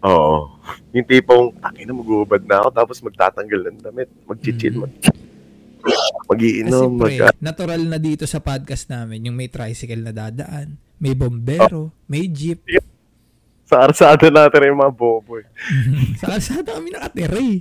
Oo. 0.00 0.56
Yung 0.94 1.04
tipong, 1.04 1.52
tangin 1.58 1.90
na 1.90 1.94
mag-uubad 1.96 2.40
na 2.44 2.62
ako, 2.62 2.68
tapos 2.72 2.96
magtatanggal 3.04 3.60
ng 3.68 3.78
damit, 3.82 4.08
mag-chill, 4.24 4.56
Mm. 4.78 4.80
mag 4.80 4.92
Kasi 5.78 6.26
mag-iinom, 6.28 6.90
mag 6.96 7.08
pre, 7.08 7.16
natural 7.40 7.82
na 7.84 7.96
dito 7.96 8.24
sa 8.24 8.40
podcast 8.40 8.88
namin, 8.88 9.28
yung 9.28 9.36
may 9.36 9.48
tricycle 9.48 10.04
na 10.04 10.12
dadaan, 10.12 10.76
may 10.98 11.12
bombero, 11.12 11.92
may 12.06 12.28
jeep. 12.28 12.62
Sa 13.68 13.84
arsada 13.84 14.32
natin 14.32 14.72
yung 14.72 14.80
mga 14.80 14.96
bobo. 14.96 15.36
eh. 15.36 15.46
sa 16.20 16.32
kalsada 16.32 16.80
kami 16.80 16.88
nakatira 16.88 17.36
eh. 17.36 17.60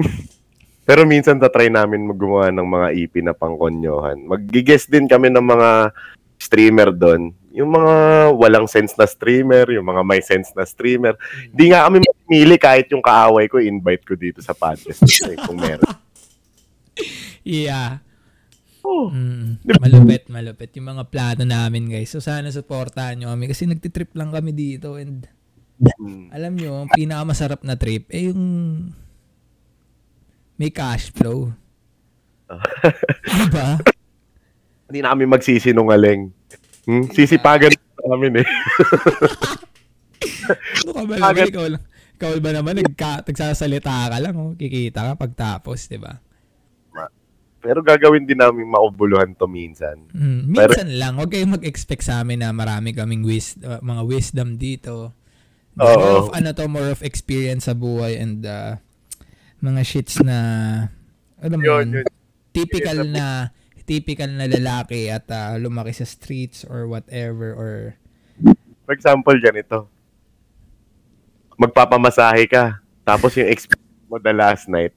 Pero 0.88 1.04
minsan 1.04 1.36
tatry 1.36 1.68
namin 1.68 2.08
maggumawa 2.08 2.48
ng 2.52 2.64
mga 2.64 2.88
EP 2.96 3.14
na 3.24 3.36
pangkonyohan. 3.36 4.20
Mag-guest 4.24 4.88
din 4.88 5.08
kami 5.08 5.28
ng 5.32 5.44
mga 5.44 5.92
streamer 6.40 6.92
doon. 6.92 7.32
Yung 7.54 7.72
mga 7.72 7.94
walang 8.36 8.68
sense 8.68 8.92
na 8.98 9.08
streamer, 9.08 9.64
yung 9.72 9.86
mga 9.86 10.02
may 10.04 10.20
sense 10.20 10.52
na 10.52 10.68
streamer. 10.68 11.16
Di 11.52 11.72
nga 11.72 11.88
kami 11.88 12.04
mamili 12.04 12.56
kahit 12.60 12.92
yung 12.92 13.00
kaaway 13.00 13.48
ko, 13.48 13.60
invite 13.60 14.04
ko 14.04 14.12
dito 14.12 14.44
sa 14.44 14.52
podcast. 14.52 15.00
kung 15.48 15.56
meron. 15.56 15.88
Yeah. 17.44 18.04
Oh. 18.84 19.08
Mm, 19.08 19.64
malupit, 19.82 20.28
malupit. 20.28 20.70
Yung 20.76 20.92
mga 20.92 21.08
plano 21.08 21.42
namin, 21.48 21.88
guys. 21.88 22.12
So, 22.12 22.20
sana 22.20 22.52
supportahan 22.52 23.16
nyo 23.16 23.32
kami. 23.32 23.48
Kasi 23.48 23.64
nagtitrip 23.64 24.12
lang 24.12 24.30
kami 24.30 24.52
dito. 24.52 25.00
And 25.00 25.24
Mm. 25.74 26.30
alam 26.30 26.52
nyo, 26.54 26.86
ang 26.86 26.90
pinakamasarap 26.94 27.66
na 27.66 27.74
trip, 27.74 28.06
eh 28.14 28.30
yung 28.30 28.42
may 30.54 30.70
cash 30.70 31.10
flow. 31.10 31.50
diba? 33.50 33.82
Hindi 34.86 34.98
na 35.02 35.10
kami 35.10 35.26
magsisinungaling. 35.26 36.30
Hmm? 36.86 37.04
Sisipagan 37.10 37.74
namin 38.06 38.44
eh. 38.44 38.46
Ano 40.84 40.92
ka 40.92 41.02
ba? 41.08 41.32
Ikaw, 41.32 41.66
lang, 41.72 41.82
ikaw 42.20 42.32
ba 42.36 42.50
naman 42.52 42.76
nagka, 42.76 43.24
nagsasalita 43.24 44.12
ka 44.12 44.18
lang, 44.20 44.36
oh. 44.36 44.52
kikita 44.52 45.00
ka 45.00 45.12
pagtapos, 45.16 45.88
diba? 45.88 46.20
Pero 47.64 47.80
gagawin 47.80 48.28
din 48.28 48.36
namin 48.36 48.68
makubuluhan 48.68 49.32
to 49.32 49.48
minsan. 49.48 49.96
Mm, 50.12 50.52
minsan 50.52 50.88
lang, 51.00 51.16
huwag 51.16 51.32
kayong 51.32 51.56
mag-expect 51.56 52.04
sa 52.04 52.20
amin 52.20 52.44
na 52.44 52.52
marami 52.52 52.92
kaming 52.92 53.24
wis, 53.24 53.56
uh, 53.64 53.80
mga 53.80 54.04
wisdom 54.04 54.60
dito. 54.60 55.16
More 55.72 56.28
of, 56.28 56.36
ano 56.36 56.52
to, 56.52 56.68
more 56.68 56.92
of 56.92 57.00
experience 57.00 57.64
sa 57.64 57.72
buhay 57.72 58.20
and 58.20 58.44
uh, 58.44 58.76
mga 59.64 59.80
shits 59.80 60.20
na, 60.20 60.36
alam 61.40 61.56
mo 61.56 61.64
Yun, 61.64 62.04
yun, 62.04 62.04
yun. 62.04 62.06
typical 62.52 63.00
na, 63.08 63.56
typical 63.88 64.28
na 64.28 64.44
lalaki 64.44 65.08
at 65.08 65.24
uh, 65.32 65.56
lumaki 65.56 65.96
sa 65.96 66.04
streets 66.04 66.68
or 66.68 66.84
whatever 66.84 67.56
or 67.56 67.96
For 68.84 68.92
example, 68.92 69.32
ganito. 69.40 69.88
Magpapamasahe 71.56 72.44
ka. 72.44 72.84
Tapos 73.08 73.32
yung 73.40 73.48
experience 73.48 74.04
mo 74.12 74.20
the 74.20 74.36
last 74.36 74.68
night, 74.68 74.92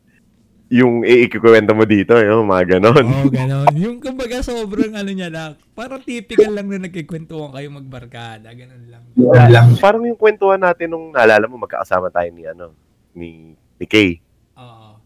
yung 0.67 1.01
iikukwento 1.01 1.71
mo 1.71 1.83
dito, 1.83 2.11
yung 2.13 2.43
mga 2.43 2.77
ganon. 2.77 3.05
oh, 3.05 3.31
ganon. 3.31 3.71
Yung 3.73 3.97
kumbaga 3.97 4.43
sobrang 4.43 4.91
ano 4.93 5.07
niya 5.07 5.31
na, 5.31 5.43
parang 5.71 5.99
typical 5.99 6.51
lang 6.51 6.67
na 6.67 6.83
nagkikwentuhan 6.83 7.51
kayo 7.51 7.67
magbarkada, 7.71 8.51
ganon 8.51 8.83
lang. 8.87 9.03
Parang 9.79 10.03
yung 10.03 10.19
kwentuhan 10.19 10.59
natin 10.59 10.91
nung 10.91 11.11
naalala 11.11 11.47
mo, 11.47 11.55
magkakasama 11.57 12.11
tayo 12.11 12.27
ni, 12.29 12.43
ano, 12.43 12.75
ni, 13.11 13.29
ni 13.79 13.85
Kay. 13.85 14.19
Oo. 14.59 14.99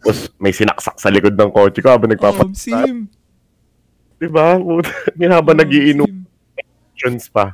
Tapos 0.00 0.32
may 0.36 0.50
sinaksak 0.50 0.96
sa 0.96 1.12
likod 1.12 1.34
ng 1.34 1.52
kotse 1.52 1.78
ko 1.78 1.92
habang 1.92 2.08
Oh, 2.08 2.14
nagpapamasahe. 2.16 2.88
sim. 2.88 2.98
Diba? 4.14 4.56
Habang 5.34 5.52
Oh, 5.52 5.60
nagiinom 5.60 6.08
options 6.88 7.28
pa. 7.28 7.52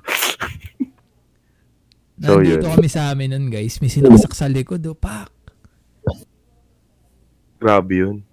So, 2.20 2.36
Nandito 2.36 2.60
yun. 2.60 2.76
kami 2.76 2.86
sa 2.86 3.10
amin 3.10 3.32
nun, 3.32 3.48
guys. 3.48 3.80
May 3.80 3.88
sinaksak 3.88 4.36
sa 4.36 4.44
likod, 4.44 4.84
oh, 4.84 4.92
pak. 4.92 5.32
Grabe 7.60 7.92
yun. 8.00 8.24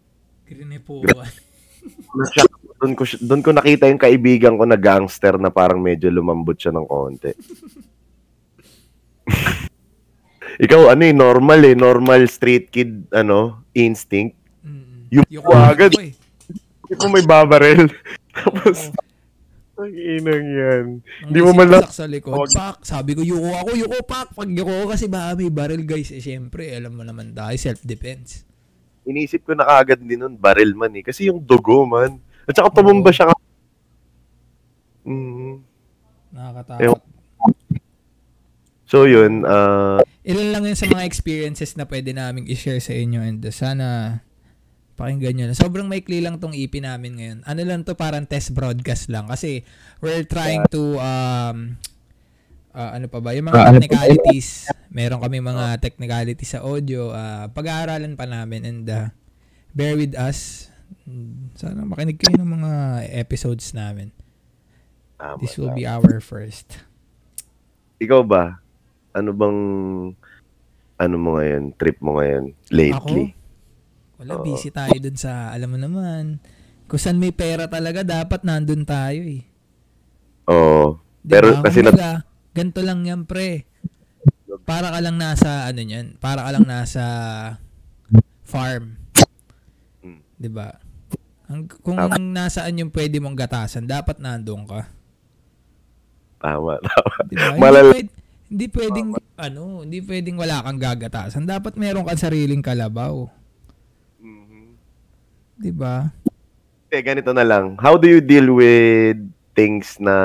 Grinepuan. 0.48 1.28
Doon 2.80 2.94
ko, 2.96 3.04
doon 3.20 3.42
ko 3.44 3.52
nakita 3.52 3.92
yung 3.92 4.00
kaibigan 4.00 4.56
ko 4.56 4.64
na 4.64 4.80
gangster 4.80 5.36
na 5.36 5.52
parang 5.52 5.84
medyo 5.84 6.08
lumambot 6.08 6.56
siya 6.56 6.72
ng 6.72 6.88
konti. 6.88 7.36
Ikaw 10.58 10.90
ano 10.96 11.04
eh, 11.06 11.14
normal 11.14 11.60
eh, 11.68 11.76
normal 11.78 12.26
street 12.32 12.72
kid, 12.74 13.12
ano, 13.14 13.68
instinct. 13.78 14.40
Mm. 14.66 15.12
Yung 15.14 15.28
Yuko 15.30 15.54
agad. 15.54 15.94
ako 15.94 16.02
eh. 16.02 16.14
Hindi 16.88 16.96
mo 16.98 17.08
may 17.12 17.26
babarel. 17.28 17.86
Tapos, 18.38 18.90
Oo. 18.90 19.84
ang 19.84 19.94
inang 19.94 20.48
yan. 20.48 20.86
Hindi 21.30 21.40
mo 21.44 21.52
man 21.54 21.68
lang, 21.68 21.86
sa 21.92 22.08
likod, 22.10 22.34
Huwag. 22.34 22.50
pak. 22.56 22.78
Sabi 22.88 23.14
ko, 23.14 23.22
yuko 23.22 23.52
ako, 23.54 23.70
yuko, 23.76 23.98
pak. 24.08 24.34
Pag 24.34 24.50
yuko 24.50 24.72
ako 24.72 24.86
kasi 24.96 25.06
baka 25.06 25.36
may 25.38 25.52
barrel, 25.54 25.84
guys. 25.84 26.10
Eh, 26.10 26.24
syempre, 26.24 26.74
alam 26.74 26.96
mo 26.96 27.04
naman 27.06 27.36
tayo, 27.36 27.54
self-defense. 27.54 28.47
Inisip 29.08 29.48
ko 29.48 29.56
na 29.56 29.64
kaagad 29.64 30.04
din 30.04 30.20
nun, 30.20 30.36
baril 30.36 30.76
man 30.76 30.92
eh. 30.94 31.02
Kasi 31.02 31.32
yung 31.32 31.40
dugo 31.40 31.88
man. 31.88 32.20
At 32.44 32.54
saka 32.54 32.70
tumumba 32.76 33.10
siya. 33.10 33.32
ka- 33.32 33.46
Mm. 35.08 35.64
Nakakatakot. 36.36 36.84
Ewan. 36.84 37.02
So 38.88 39.04
yun, 39.04 39.44
ah, 39.44 40.00
Ilan 40.24 40.52
lang 40.52 40.64
yun 40.64 40.76
sa 40.76 40.88
mga 40.88 41.04
experiences 41.04 41.76
na 41.76 41.88
pwede 41.88 42.12
naming 42.12 42.48
i-share 42.48 42.80
sa 42.80 42.92
inyo 42.92 43.20
and 43.20 43.40
uh, 43.40 43.52
sana 43.52 44.20
pakinggan 44.96 45.36
nyo 45.36 45.46
na. 45.48 45.56
Sobrang 45.56 45.88
maikli 45.88 46.20
lang 46.20 46.40
tong 46.40 46.52
EP 46.52 46.72
namin 46.80 47.16
ngayon. 47.16 47.40
Ano 47.44 47.62
lang 47.64 47.84
to 47.84 47.96
parang 47.96 48.28
test 48.28 48.52
broadcast 48.52 49.08
lang 49.08 49.28
kasi 49.28 49.64
we're 50.00 50.28
trying 50.28 50.64
to 50.68 51.00
um 51.00 51.80
ah, 52.78 52.94
ano 52.94 53.10
pa 53.10 53.18
ba 53.18 53.34
yung 53.34 53.50
mga 53.50 53.58
Ah, 53.58 53.68
ano 53.68 53.82
technicalities. 53.82 54.70
Meron 54.88 55.18
kami 55.18 55.42
mga 55.42 55.82
technicalities 55.82 56.54
sa 56.54 56.62
audio. 56.62 57.10
ah, 57.10 57.50
pag-aaralan 57.50 58.14
pa 58.14 58.24
namin 58.24 58.62
and 58.64 58.86
uh, 58.86 59.10
bear 59.74 59.98
with 59.98 60.14
us. 60.14 60.70
Sana 61.58 61.82
makinig 61.84 62.16
kayo 62.16 62.38
ng 62.38 62.54
mga 62.54 62.72
episodes 63.18 63.74
namin. 63.74 64.14
tama, 65.18 65.42
This 65.42 65.58
will 65.58 65.74
tama. 65.74 65.80
be 65.80 65.86
our 65.86 66.22
first. 66.22 66.78
Ikaw 67.98 68.22
ba? 68.22 68.62
Ano 69.12 69.34
bang 69.34 69.60
ano 70.96 71.16
mo 71.18 71.38
ngayon, 71.38 71.74
trip 71.74 71.98
mo 72.00 72.22
ngayon 72.22 72.54
lately? 72.70 73.34
Wala, 74.18 74.38
Oo. 74.38 74.46
busy 74.46 74.70
tayo 74.70 74.94
dun 74.98 75.14
sa, 75.14 75.50
alam 75.50 75.70
mo 75.70 75.78
naman, 75.78 76.42
kung 76.86 76.98
saan 76.98 77.18
may 77.18 77.30
pera 77.30 77.66
talaga, 77.66 78.02
dapat 78.02 78.42
nandun 78.42 78.82
tayo 78.82 79.22
eh. 79.22 79.46
Oo. 80.48 80.98
Di 81.22 81.34
Pero 81.34 81.54
ba? 81.54 81.66
kasi 81.66 81.82
na, 81.82 82.22
ganito 82.58 82.82
lang 82.82 83.06
yan, 83.06 83.30
pre. 83.30 83.70
Para 84.66 84.90
ka 84.90 85.00
lang 85.00 85.16
nasa, 85.16 85.70
ano 85.70 85.80
yan, 85.80 86.18
para 86.18 86.42
ka 86.42 86.50
lang 86.52 86.66
nasa 86.66 87.04
farm. 88.42 88.98
Mm. 90.02 90.20
Di 90.36 90.50
ba? 90.50 90.76
Ang, 91.48 91.70
kung 91.70 91.96
Tama. 91.96 92.18
nasaan 92.20 92.82
yung 92.82 92.92
pwede 92.92 93.22
mong 93.22 93.38
gatasan, 93.38 93.86
dapat 93.86 94.18
nandun 94.18 94.66
ka. 94.66 94.90
tama, 96.38 96.78
tama. 96.84 97.14
Di 97.26 97.36
ba? 97.38 97.48
Malala- 97.56 97.96
Hindi, 97.96 98.12
hindi 98.48 98.66
pwedeng, 98.70 99.08
ano, 99.38 99.64
hindi 99.84 100.00
pwedeng 100.04 100.38
wala 100.38 100.64
kang 100.64 100.80
gagatasan. 100.80 101.46
Dapat 101.46 101.76
meron 101.76 102.04
kang 102.04 102.20
sariling 102.20 102.62
kalabaw. 102.62 103.30
Mhm. 104.20 104.76
Di 105.56 105.72
ba? 105.72 106.12
Eh, 106.88 107.04
ganito 107.04 107.32
na 107.32 107.44
lang. 107.44 107.76
How 107.80 107.96
do 107.96 108.08
you 108.08 108.20
deal 108.20 108.52
with 108.52 109.20
things 109.52 109.98
na 109.98 110.16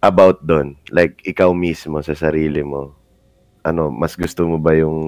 about 0.00 0.40
doon? 0.42 0.74
Like, 0.88 1.20
ikaw 1.22 1.52
mismo 1.52 2.00
sa 2.00 2.16
sarili 2.16 2.64
mo. 2.64 2.96
Ano, 3.60 3.92
mas 3.92 4.16
gusto 4.16 4.48
mo 4.48 4.56
ba 4.56 4.72
yung 4.72 4.98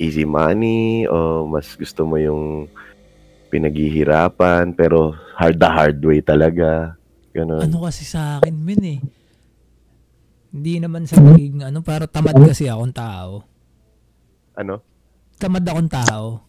easy 0.00 0.24
money 0.24 1.04
o 1.04 1.44
mas 1.44 1.76
gusto 1.76 2.08
mo 2.08 2.16
yung 2.16 2.70
pinaghihirapan 3.52 4.72
pero 4.72 5.12
hard 5.36 5.60
the 5.60 5.68
hard 5.68 5.98
way 6.00 6.24
talaga? 6.24 6.96
Ganun. 7.36 7.60
Ano 7.60 7.84
kasi 7.84 8.08
sa 8.08 8.40
akin, 8.40 8.56
min 8.56 8.82
eh. 8.82 9.00
Hindi 10.48 10.80
naman 10.80 11.04
sa 11.04 11.20
pagiging 11.20 11.60
ano, 11.60 11.84
para 11.84 12.08
tamad 12.08 12.32
kasi 12.40 12.72
akong 12.72 12.96
tao. 12.96 13.44
Ano? 14.56 14.80
Tamad 15.36 15.62
akong 15.68 15.92
tao. 15.92 16.47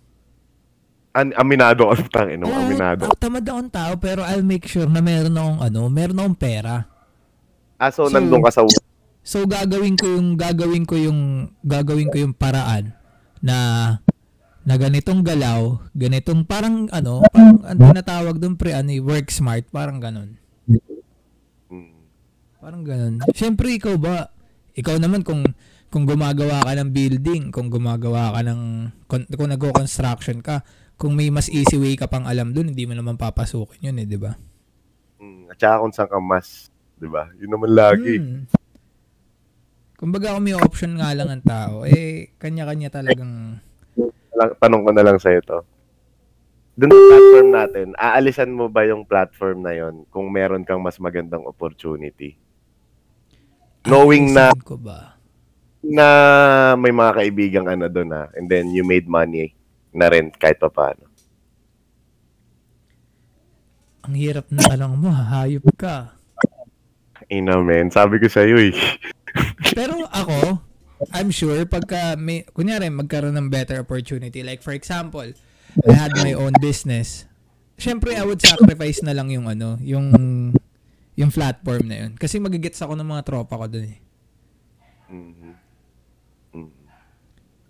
An 1.19 1.35
aminado 1.35 1.91
ka 1.91 1.99
tangin 2.15 2.39
mo, 2.39 2.47
Ah, 2.47 2.63
aminado. 2.63 3.03
ah, 3.05 3.17
tamad 3.19 3.43
akong 3.43 3.67
tao 3.67 3.99
pero 3.99 4.23
I'll 4.23 4.45
make 4.45 4.63
sure 4.63 4.87
na 4.87 5.03
meron 5.03 5.35
akong 5.35 5.59
ano, 5.59 5.81
meron 5.91 6.15
akong 6.17 6.39
pera. 6.39 6.87
Ah, 7.75 7.91
so, 7.91 8.07
So- 8.07 8.15
nandun 8.15 8.39
ka 8.39 8.51
sa 8.51 8.63
So 9.19 9.43
gagawin 9.43 9.93
ko 9.93 10.07
yung 10.07 10.39
gagawin 10.39 10.87
ko 10.87 10.95
yung 10.95 11.19
gagawin 11.61 12.07
ko 12.07 12.17
yung 12.17 12.31
paraan 12.33 12.95
na 13.43 13.57
na 14.63 14.75
ganitong 14.75 15.21
galaw, 15.21 15.75
ganitong 15.91 16.47
parang 16.47 16.87
ano, 16.89 17.19
parang 17.27 17.59
ang 17.63 17.79
tinatawag 17.79 18.37
doon 18.37 18.55
pre 18.55 18.71
ano, 18.71 18.89
eh, 18.89 19.03
work 19.03 19.27
smart, 19.27 19.67
parang 19.69 19.99
ganun. 19.99 20.39
Parang 22.59 22.83
ganun. 22.83 23.23
Siyempre, 23.31 23.71
ikaw 23.71 23.95
ba? 23.95 24.29
Ikaw 24.75 24.99
naman 24.99 25.23
kung 25.23 25.43
kung 25.89 26.05
gumagawa 26.05 26.61
ka 26.61 26.75
ng 26.75 26.91
building, 26.91 27.49
kung 27.49 27.71
gumagawa 27.71 28.35
ka 28.35 28.41
ng 28.45 28.61
kung, 29.09 29.23
kung 29.25 29.49
nagko-construction 29.49 30.43
ka, 30.43 30.61
kung 30.99 31.15
may 31.15 31.31
mas 31.31 31.47
easy 31.47 31.79
way 31.79 31.95
ka 31.95 32.11
pang 32.11 32.27
alam 32.27 32.51
dun, 32.51 32.75
hindi 32.75 32.83
mo 32.83 32.91
naman 32.91 33.15
papasukin 33.15 33.87
yun 33.87 34.03
eh, 34.03 34.05
di 34.05 34.19
ba? 34.19 34.35
Mm. 35.23 35.47
At 35.47 35.55
saka 35.55 35.79
kung 35.79 35.93
saan 35.95 36.11
ka 36.11 36.19
mas, 36.19 36.67
di 36.99 37.07
ba? 37.07 37.31
Yun 37.39 37.55
naman 37.55 37.71
lagi. 37.71 38.19
Hmm. 38.19 38.43
Kumbaga 39.95 40.35
kung 40.35 40.43
may 40.43 40.59
option 40.59 40.99
nga 40.99 41.15
lang 41.15 41.31
ang 41.31 41.43
tao, 41.43 41.87
eh, 41.87 42.35
kanya-kanya 42.35 42.91
talagang 42.91 43.63
tanong 44.59 44.81
ko 44.83 44.91
na 44.91 45.03
lang 45.07 45.17
sa 45.19 45.31
ito. 45.31 45.63
Doon 46.75 46.91
sa 46.91 46.99
platform 47.07 47.49
natin, 47.51 47.87
aalisan 47.99 48.51
mo 48.51 48.67
ba 48.67 48.83
yung 48.87 49.03
platform 49.03 49.63
na 49.63 49.75
yon 49.75 50.03
kung 50.11 50.27
meron 50.31 50.63
kang 50.67 50.83
mas 50.83 50.99
magandang 50.99 51.43
opportunity? 51.47 52.35
Knowing 53.87 54.35
na 54.35 54.51
ko 54.63 54.75
ba? 54.75 55.19
na 55.79 56.75
may 56.75 56.91
mga 56.91 57.11
kaibigang 57.15 57.67
ano 57.71 57.87
doon 57.87 58.11
na 58.11 58.27
and 58.35 58.51
then 58.51 58.67
you 58.75 58.83
made 58.83 59.07
money 59.07 59.55
na 59.93 60.07
rin 60.09 60.29
kahit 60.33 60.61
pa 60.61 60.69
paano. 60.69 61.09
Ang 64.07 64.15
hirap 64.15 64.47
na 64.49 64.63
tanong 64.65 64.95
mo, 64.97 65.11
hayop 65.11 65.65
ka. 65.77 66.15
Ina 67.29 67.61
men, 67.61 67.93
sabi 67.93 68.17
ko 68.17 68.25
sa 68.25 68.41
iyo 68.41 68.57
eh. 68.57 68.73
Pero 69.77 70.07
ako, 70.09 70.57
I'm 71.13 71.29
sure 71.29 71.61
pagka 71.69 72.17
may, 72.17 72.41
kunyari 72.49 72.89
magkaroon 72.89 73.37
ng 73.37 73.53
better 73.53 73.77
opportunity, 73.77 74.41
like 74.41 74.65
for 74.65 74.73
example, 74.73 75.29
I 75.85 75.93
had 75.93 76.17
my 76.17 76.33
own 76.33 76.57
business, 76.57 77.29
syempre 77.77 78.17
I 78.17 78.25
would 78.25 78.41
sacrifice 78.41 79.05
na 79.05 79.13
lang 79.13 79.29
yung 79.29 79.45
ano, 79.45 79.77
yung 79.85 80.09
yung 81.19 81.31
platform 81.35 81.91
na 81.91 82.07
yun. 82.07 82.11
Kasi 82.15 82.39
magigets 82.39 82.79
ako 82.79 82.95
ng 82.95 83.07
mga 83.07 83.23
tropa 83.27 83.59
ko 83.59 83.65
dun 83.67 83.91
eh. 83.91 83.99
Mhm. 85.11 85.51
Mhm. 86.55 86.83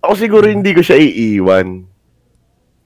Ako 0.05 0.13
siguro 0.13 0.45
hindi 0.45 0.71
ko 0.77 0.86
siya 0.86 1.01
iiwan. 1.01 1.88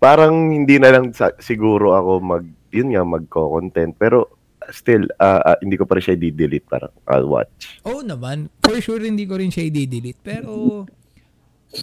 Parang 0.04 0.52
hindi 0.52 0.76
na 0.84 0.92
lang 0.92 1.16
sa- 1.16 1.40
siguro 1.40 1.96
ako 1.96 2.12
mag 2.20 2.44
yun 2.76 2.92
nga 2.92 3.08
magko-content 3.08 3.96
pero 3.96 4.28
still 4.68 5.08
ah, 5.16 5.56
ah, 5.56 5.58
hindi 5.64 5.80
ko 5.80 5.88
pa 5.88 5.96
rin 5.96 6.04
siya 6.04 6.20
di-delete 6.20 6.68
parang 6.68 6.92
I'll 7.08 7.28
watch. 7.32 7.80
Oo 7.88 8.04
naman, 8.04 8.52
for 8.60 8.76
sure 8.84 9.00
hindi 9.00 9.24
ko 9.24 9.40
rin 9.40 9.48
siya 9.48 9.68
i-delete. 9.72 10.20
Pero, 10.20 10.84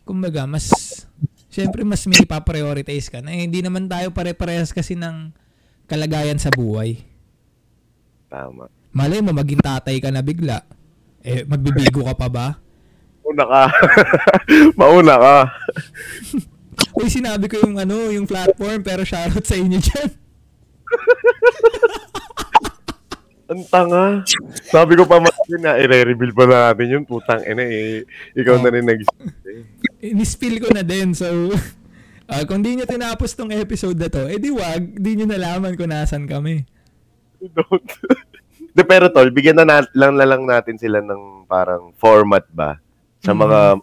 kumbaga, 0.05 0.45
mas, 0.45 0.69
syempre 1.49 1.81
mas 1.85 2.05
may 2.05 2.21
ipaprioritize 2.21 3.09
ka 3.09 3.25
na. 3.25 3.33
Eh, 3.33 3.49
hindi 3.49 3.65
naman 3.65 3.89
tayo 3.89 4.13
pare-parehas 4.13 4.73
kasi 4.73 4.97
ng 4.97 5.33
kalagayan 5.89 6.37
sa 6.37 6.53
buhay. 6.53 7.01
Tama. 8.29 8.69
Malay 8.93 9.25
mo, 9.25 9.33
maging 9.33 9.65
tatay 9.65 9.97
ka 9.99 10.13
na 10.13 10.23
bigla. 10.23 10.63
Eh, 11.25 11.45
magbibigo 11.49 12.05
ka 12.05 12.15
pa 12.15 12.29
ba? 12.29 12.47
Mauna 13.25 13.45
ka. 13.47 13.63
Mauna 14.79 15.15
ka. 15.17 15.37
Uy, 16.97 17.09
sinabi 17.09 17.47
ko 17.47 17.57
yung 17.63 17.77
ano, 17.79 18.11
yung 18.11 18.27
platform, 18.27 18.83
pero 18.83 19.05
shoutout 19.05 19.45
sa 19.45 19.57
inyo 19.57 19.79
dyan. 19.79 20.11
Ang 23.51 23.67
tanga. 23.67 24.23
Sabi 24.71 24.95
ko 24.95 25.03
pa 25.11 25.19
man 25.19 25.35
na 25.59 25.75
i-reveal 25.75 26.31
pa 26.31 26.47
natin 26.47 26.87
yun. 26.87 27.03
Putang 27.03 27.43
ina 27.43 27.67
eh. 27.67 28.07
Ikaw 28.39 28.55
Oh. 28.55 28.63
na 28.63 28.71
rin 28.71 28.87
nag 28.87 29.03
Inispill 29.99 30.63
ko 30.63 30.71
na 30.71 30.87
din, 30.87 31.11
so... 31.19 31.27
ah, 32.31 32.47
kung 32.47 32.63
di 32.63 32.79
nyo 32.79 32.87
tinapos 32.87 33.35
tong 33.35 33.51
episode 33.51 33.99
na 33.99 34.07
to, 34.07 34.31
eh 34.31 34.39
di 34.39 34.55
wag, 34.55 34.95
di 34.95 35.19
nyo 35.19 35.27
nalaman 35.27 35.75
kung 35.75 35.91
nasan 35.91 36.31
kami. 36.31 36.63
Don't. 37.43 37.83
De, 38.71 38.87
pero 38.87 39.11
tol, 39.11 39.35
bigyan 39.35 39.59
na 39.59 39.67
nat- 39.67 39.91
lang 39.99 40.15
na 40.15 40.23
lang 40.23 40.47
natin 40.47 40.79
sila 40.79 41.03
ng 41.03 41.43
parang 41.51 41.91
format 41.99 42.47
ba 42.55 42.79
sa 43.19 43.35
mga 43.35 43.83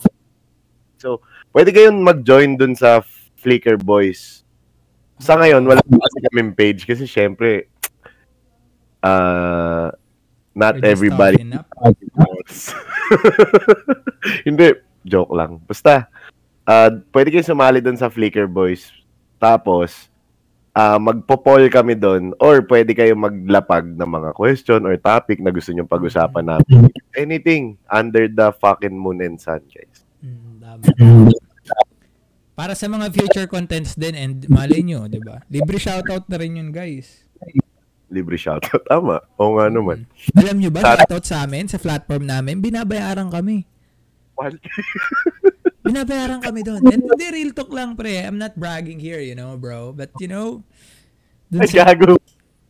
So, 0.97 1.21
pwede 1.51 1.69
kayong 1.75 1.99
mag-join 2.01 2.55
dun 2.57 2.73
sa 2.73 3.03
Flickr 3.37 3.77
Boys. 3.79 4.43
Sa 5.17 5.37
ngayon, 5.37 5.65
wala 5.65 5.81
pa 5.81 5.97
kasi 5.97 6.17
kaming 6.29 6.53
page 6.53 6.85
kasi 6.85 7.09
syempre 7.09 7.69
uh, 9.01 9.89
not 10.57 10.81
We're 10.81 10.89
everybody. 10.89 11.45
Hindi, 14.47 14.67
joke 15.05 15.33
lang. 15.37 15.61
Basta, 15.69 16.09
uh, 16.65 16.89
pwede 17.13 17.29
kayo 17.29 17.45
sumali 17.45 17.79
doon 17.79 17.97
sa 17.97 18.09
Flickr 18.09 18.49
Boys. 18.49 18.89
Tapos, 19.37 20.09
uh, 20.77 20.97
magpo-poll 21.01 21.69
kami 21.69 21.97
doon 21.97 22.33
or 22.37 22.61
pwede 22.65 22.93
kayo 22.93 23.17
maglapag 23.17 23.85
ng 23.97 24.09
mga 24.09 24.29
question 24.37 24.85
or 24.85 24.97
topic 24.97 25.41
na 25.41 25.49
gusto 25.49 25.73
nyong 25.73 25.89
pag-usapan 25.89 26.57
namin. 26.57 26.89
Anything 27.17 27.77
under 27.89 28.29
the 28.29 28.53
fucking 28.61 28.93
moon 28.93 29.21
and 29.25 29.41
sun, 29.41 29.65
guys. 29.69 29.96
Mm, 30.75 31.31
tama. 31.63 31.95
Para 32.57 32.73
sa 32.73 32.89
mga 32.89 33.13
future 33.13 33.47
contents 33.47 33.93
din 33.93 34.17
and 34.17 34.35
malay 34.49 34.81
nyo, 34.81 35.05
di 35.05 35.21
ba? 35.21 35.39
Libre 35.47 35.77
shoutout 35.77 36.25
na 36.27 36.41
rin 36.41 36.57
yun, 36.57 36.73
guys. 36.73 37.23
Libre 38.09 38.35
shoutout. 38.35 38.81
Tama. 38.89 39.21
Oo 39.37 39.55
nga 39.55 39.69
naman. 39.69 40.09
Alam 40.33 40.57
nyo 40.59 40.69
ba, 40.73 40.81
Sa- 40.81 40.97
shoutout 40.99 41.25
sa 41.25 41.37
amin, 41.45 41.69
sa 41.69 41.77
platform 41.77 42.25
namin, 42.25 42.59
binabayaran 42.59 43.29
kami. 43.29 43.63
Binabayaran 45.87 46.43
kami 46.43 46.61
doon. 46.67 46.83
And 46.83 46.99
hindi, 46.99 47.25
real 47.31 47.55
talk 47.55 47.71
lang, 47.71 47.95
pre. 47.95 48.19
I'm 48.19 48.35
not 48.35 48.59
bragging 48.59 48.99
here, 48.99 49.23
you 49.23 49.33
know, 49.33 49.55
bro. 49.55 49.95
But, 49.95 50.11
you 50.19 50.27
know, 50.27 50.67
dun 51.47 51.63
Ay, 51.63 51.71
sa, 51.71 51.87
gago. 51.95 52.19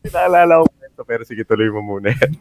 Naalala 0.06 0.62
ko 0.62 0.70
kwento, 0.70 1.02
pero 1.02 1.22
sige, 1.26 1.42
tuloy 1.42 1.68
mo 1.74 1.82
muna 1.82 2.14
yan. 2.14 2.38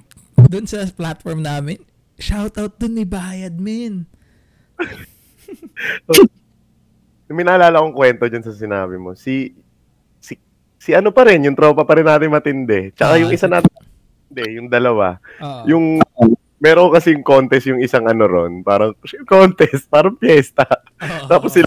dun 0.46 0.68
sa 0.68 0.84
platform 0.86 1.40
namin, 1.42 1.80
shoutout 2.20 2.76
dun 2.76 2.92
ni 2.94 3.08
Bayad, 3.08 3.56
men. 3.56 4.04
May 7.26 7.42
naalala 7.42 7.82
kong 7.82 7.96
kwento 7.96 8.24
dyan 8.30 8.44
sa 8.46 8.54
sinabi 8.54 9.02
mo. 9.02 9.18
Si, 9.18 9.50
si, 10.22 10.38
si 10.78 10.94
ano 10.94 11.10
pa 11.10 11.26
rin, 11.26 11.42
yung 11.42 11.58
tropa 11.58 11.82
pa 11.82 11.98
rin 11.98 12.06
natin 12.06 12.30
matindi. 12.30 12.94
Tsaka 12.94 13.18
Ah, 13.18 13.20
yung 13.20 13.34
isa 13.34 13.50
natin, 13.50 13.66
hindi, 14.30 14.44
yung 14.62 14.70
dalawa. 14.70 15.18
Oo. 15.42 15.62
Yung, 15.66 15.84
meron 16.62 16.94
kasing 16.94 17.26
contest 17.26 17.66
yung 17.66 17.82
isang 17.82 18.06
ano 18.06 18.30
ron. 18.30 18.62
Parang, 18.62 18.94
contest, 19.30 19.90
parang 19.90 20.14
fiesta. 20.16 20.64
Oo. 21.02 21.26
Tapos 21.26 21.50
sila, 21.50 21.66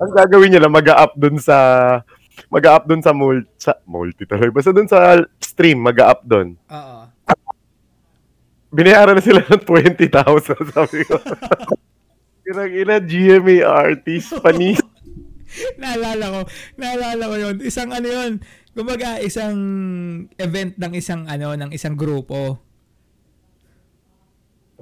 ang 0.00 0.12
gagawin 0.14 0.54
nila, 0.54 0.70
mag-up 0.70 1.18
dun 1.18 1.36
sa, 1.42 1.56
mag-up 2.46 2.86
dun 2.86 3.02
sa, 3.02 3.10
mul, 3.10 3.42
sa 3.58 3.74
multi 3.84 4.22
tuloy. 4.22 4.54
Basta 4.54 4.70
dun 4.70 4.86
sa 4.86 5.18
stream, 5.42 5.82
mag-up 5.82 6.22
dun. 6.22 6.54
Oo. 6.70 6.98
Binayaran 8.70 9.18
na 9.18 9.24
sila 9.24 9.42
ng 9.42 9.66
20,000, 9.66 10.06
sabi 10.70 11.02
ko. 11.02 11.18
Kirang 12.50 12.74
ina, 12.74 12.98
GMA 12.98 13.62
artist, 13.62 14.34
panis. 14.42 14.82
naalala 15.78 16.34
ko, 16.34 16.40
naalala 16.74 17.30
ko 17.30 17.36
yun. 17.38 17.56
Isang 17.62 17.94
ano 17.94 18.10
yun, 18.10 18.42
kumbaga 18.74 19.22
isang 19.22 19.54
event 20.34 20.74
ng 20.74 20.92
isang 20.98 21.30
ano, 21.30 21.54
ng 21.54 21.70
isang 21.70 21.94
grupo. 21.94 22.58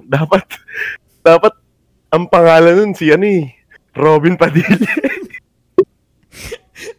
dapat, 0.01 0.49
dapat, 1.21 1.53
ang 2.09 2.25
pangalan 2.25 2.73
nun 2.73 2.97
si 2.97 3.13
ano 3.13 3.29
eh, 3.29 3.53
Robin 3.93 4.33
Padilla. 4.33 4.73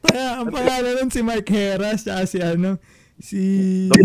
Kaya 0.07 0.39
ang 0.39 0.55
pangalan 0.55 1.03
nun 1.03 1.11
si 1.11 1.27
Mark 1.27 1.51
Heras, 1.51 2.07
tsaka 2.07 2.31
si 2.31 2.39
ano, 2.39 2.79
si, 3.19 3.43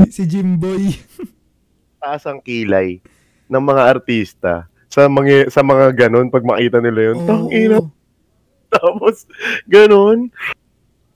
si 0.10 0.26
Jimboy. 0.26 0.98
Taas 2.02 2.26
ang 2.26 2.42
kilay 2.42 3.06
ng 3.54 3.62
mga 3.62 3.82
artista 3.86 4.66
sa 4.96 5.12
mga 5.12 5.52
sa 5.52 5.60
mga 5.60 6.08
ganon 6.08 6.32
pag 6.32 6.48
makita 6.48 6.80
nila 6.80 7.12
yun. 7.12 7.18
Tang 7.28 7.52
ina. 7.52 7.84
Tapos 8.80 9.28
ganon. 9.68 10.32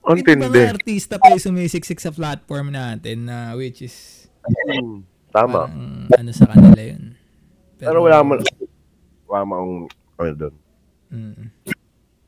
Ang 0.04 0.20
tindi. 0.20 0.52
mga 0.52 0.76
artista 0.76 1.16
pa 1.16 1.32
yung 1.32 1.40
sumisiksik 1.40 2.04
sa 2.04 2.12
platform 2.12 2.76
natin 2.76 3.32
na 3.32 3.56
which 3.56 3.80
is 3.80 4.28
Hmm, 4.50 5.06
Tama. 5.30 5.70
parang 5.70 6.10
ano 6.10 6.32
sa 6.34 6.50
kanila 6.50 6.82
yun. 6.82 7.14
Pero 7.80 8.04
wala 8.04 8.20
mo 8.26 8.34
wala 9.30 9.42
mo 9.48 9.54
ang 9.56 9.72
ano 10.20 10.32
doon. 10.36 10.56
Mm. 11.14 11.46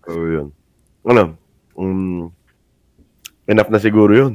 So 0.08 0.12
yun. 0.24 0.48
Ano? 1.04 1.36
Um, 1.76 2.30
enough 3.50 3.72
na 3.74 3.82
siguro 3.82 4.14
yun. 4.14 4.34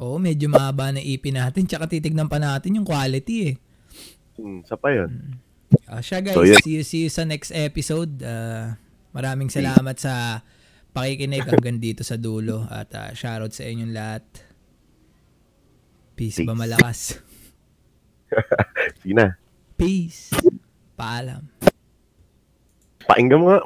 Oo, 0.00 0.16
medyo 0.16 0.48
mahaba 0.48 0.90
na 0.90 1.00
EP 1.02 1.22
natin. 1.30 1.68
Tsaka 1.68 1.86
titignan 1.86 2.26
pa 2.26 2.40
natin 2.40 2.80
yung 2.80 2.88
quality 2.88 3.36
eh. 3.52 3.54
Hmm, 4.40 4.64
sa 4.64 4.74
pa 4.80 4.90
yun. 4.92 5.36
Ah, 5.86 6.02
siya 6.02 6.22
guys, 6.22 6.34
So, 6.34 6.46
yeah. 6.46 6.60
see, 6.62 6.78
you, 6.78 6.84
see 6.86 7.06
you 7.06 7.10
sa 7.10 7.26
next 7.26 7.50
episode. 7.50 8.22
Ah, 8.22 8.78
maraming 9.10 9.50
salamat 9.50 9.96
sa 9.98 10.42
pakikinig 10.94 11.44
hanggang 11.46 11.78
dito 11.82 12.02
sa 12.06 12.18
dulo. 12.18 12.66
At 12.70 12.90
ah, 12.94 13.10
shoutout 13.12 13.54
sa 13.54 13.66
inyong 13.66 13.92
lahat. 13.94 14.24
Peace, 16.16 16.40
ba 16.42 16.54
Peace. 16.54 16.60
malakas? 16.64 16.98
Sige 19.04 19.14
na. 19.14 19.36
Peace. 19.76 20.32
Paalam. 20.96 21.44
Pakinggan 23.06 23.38
mo 23.38 23.46
nga. 23.52 23.60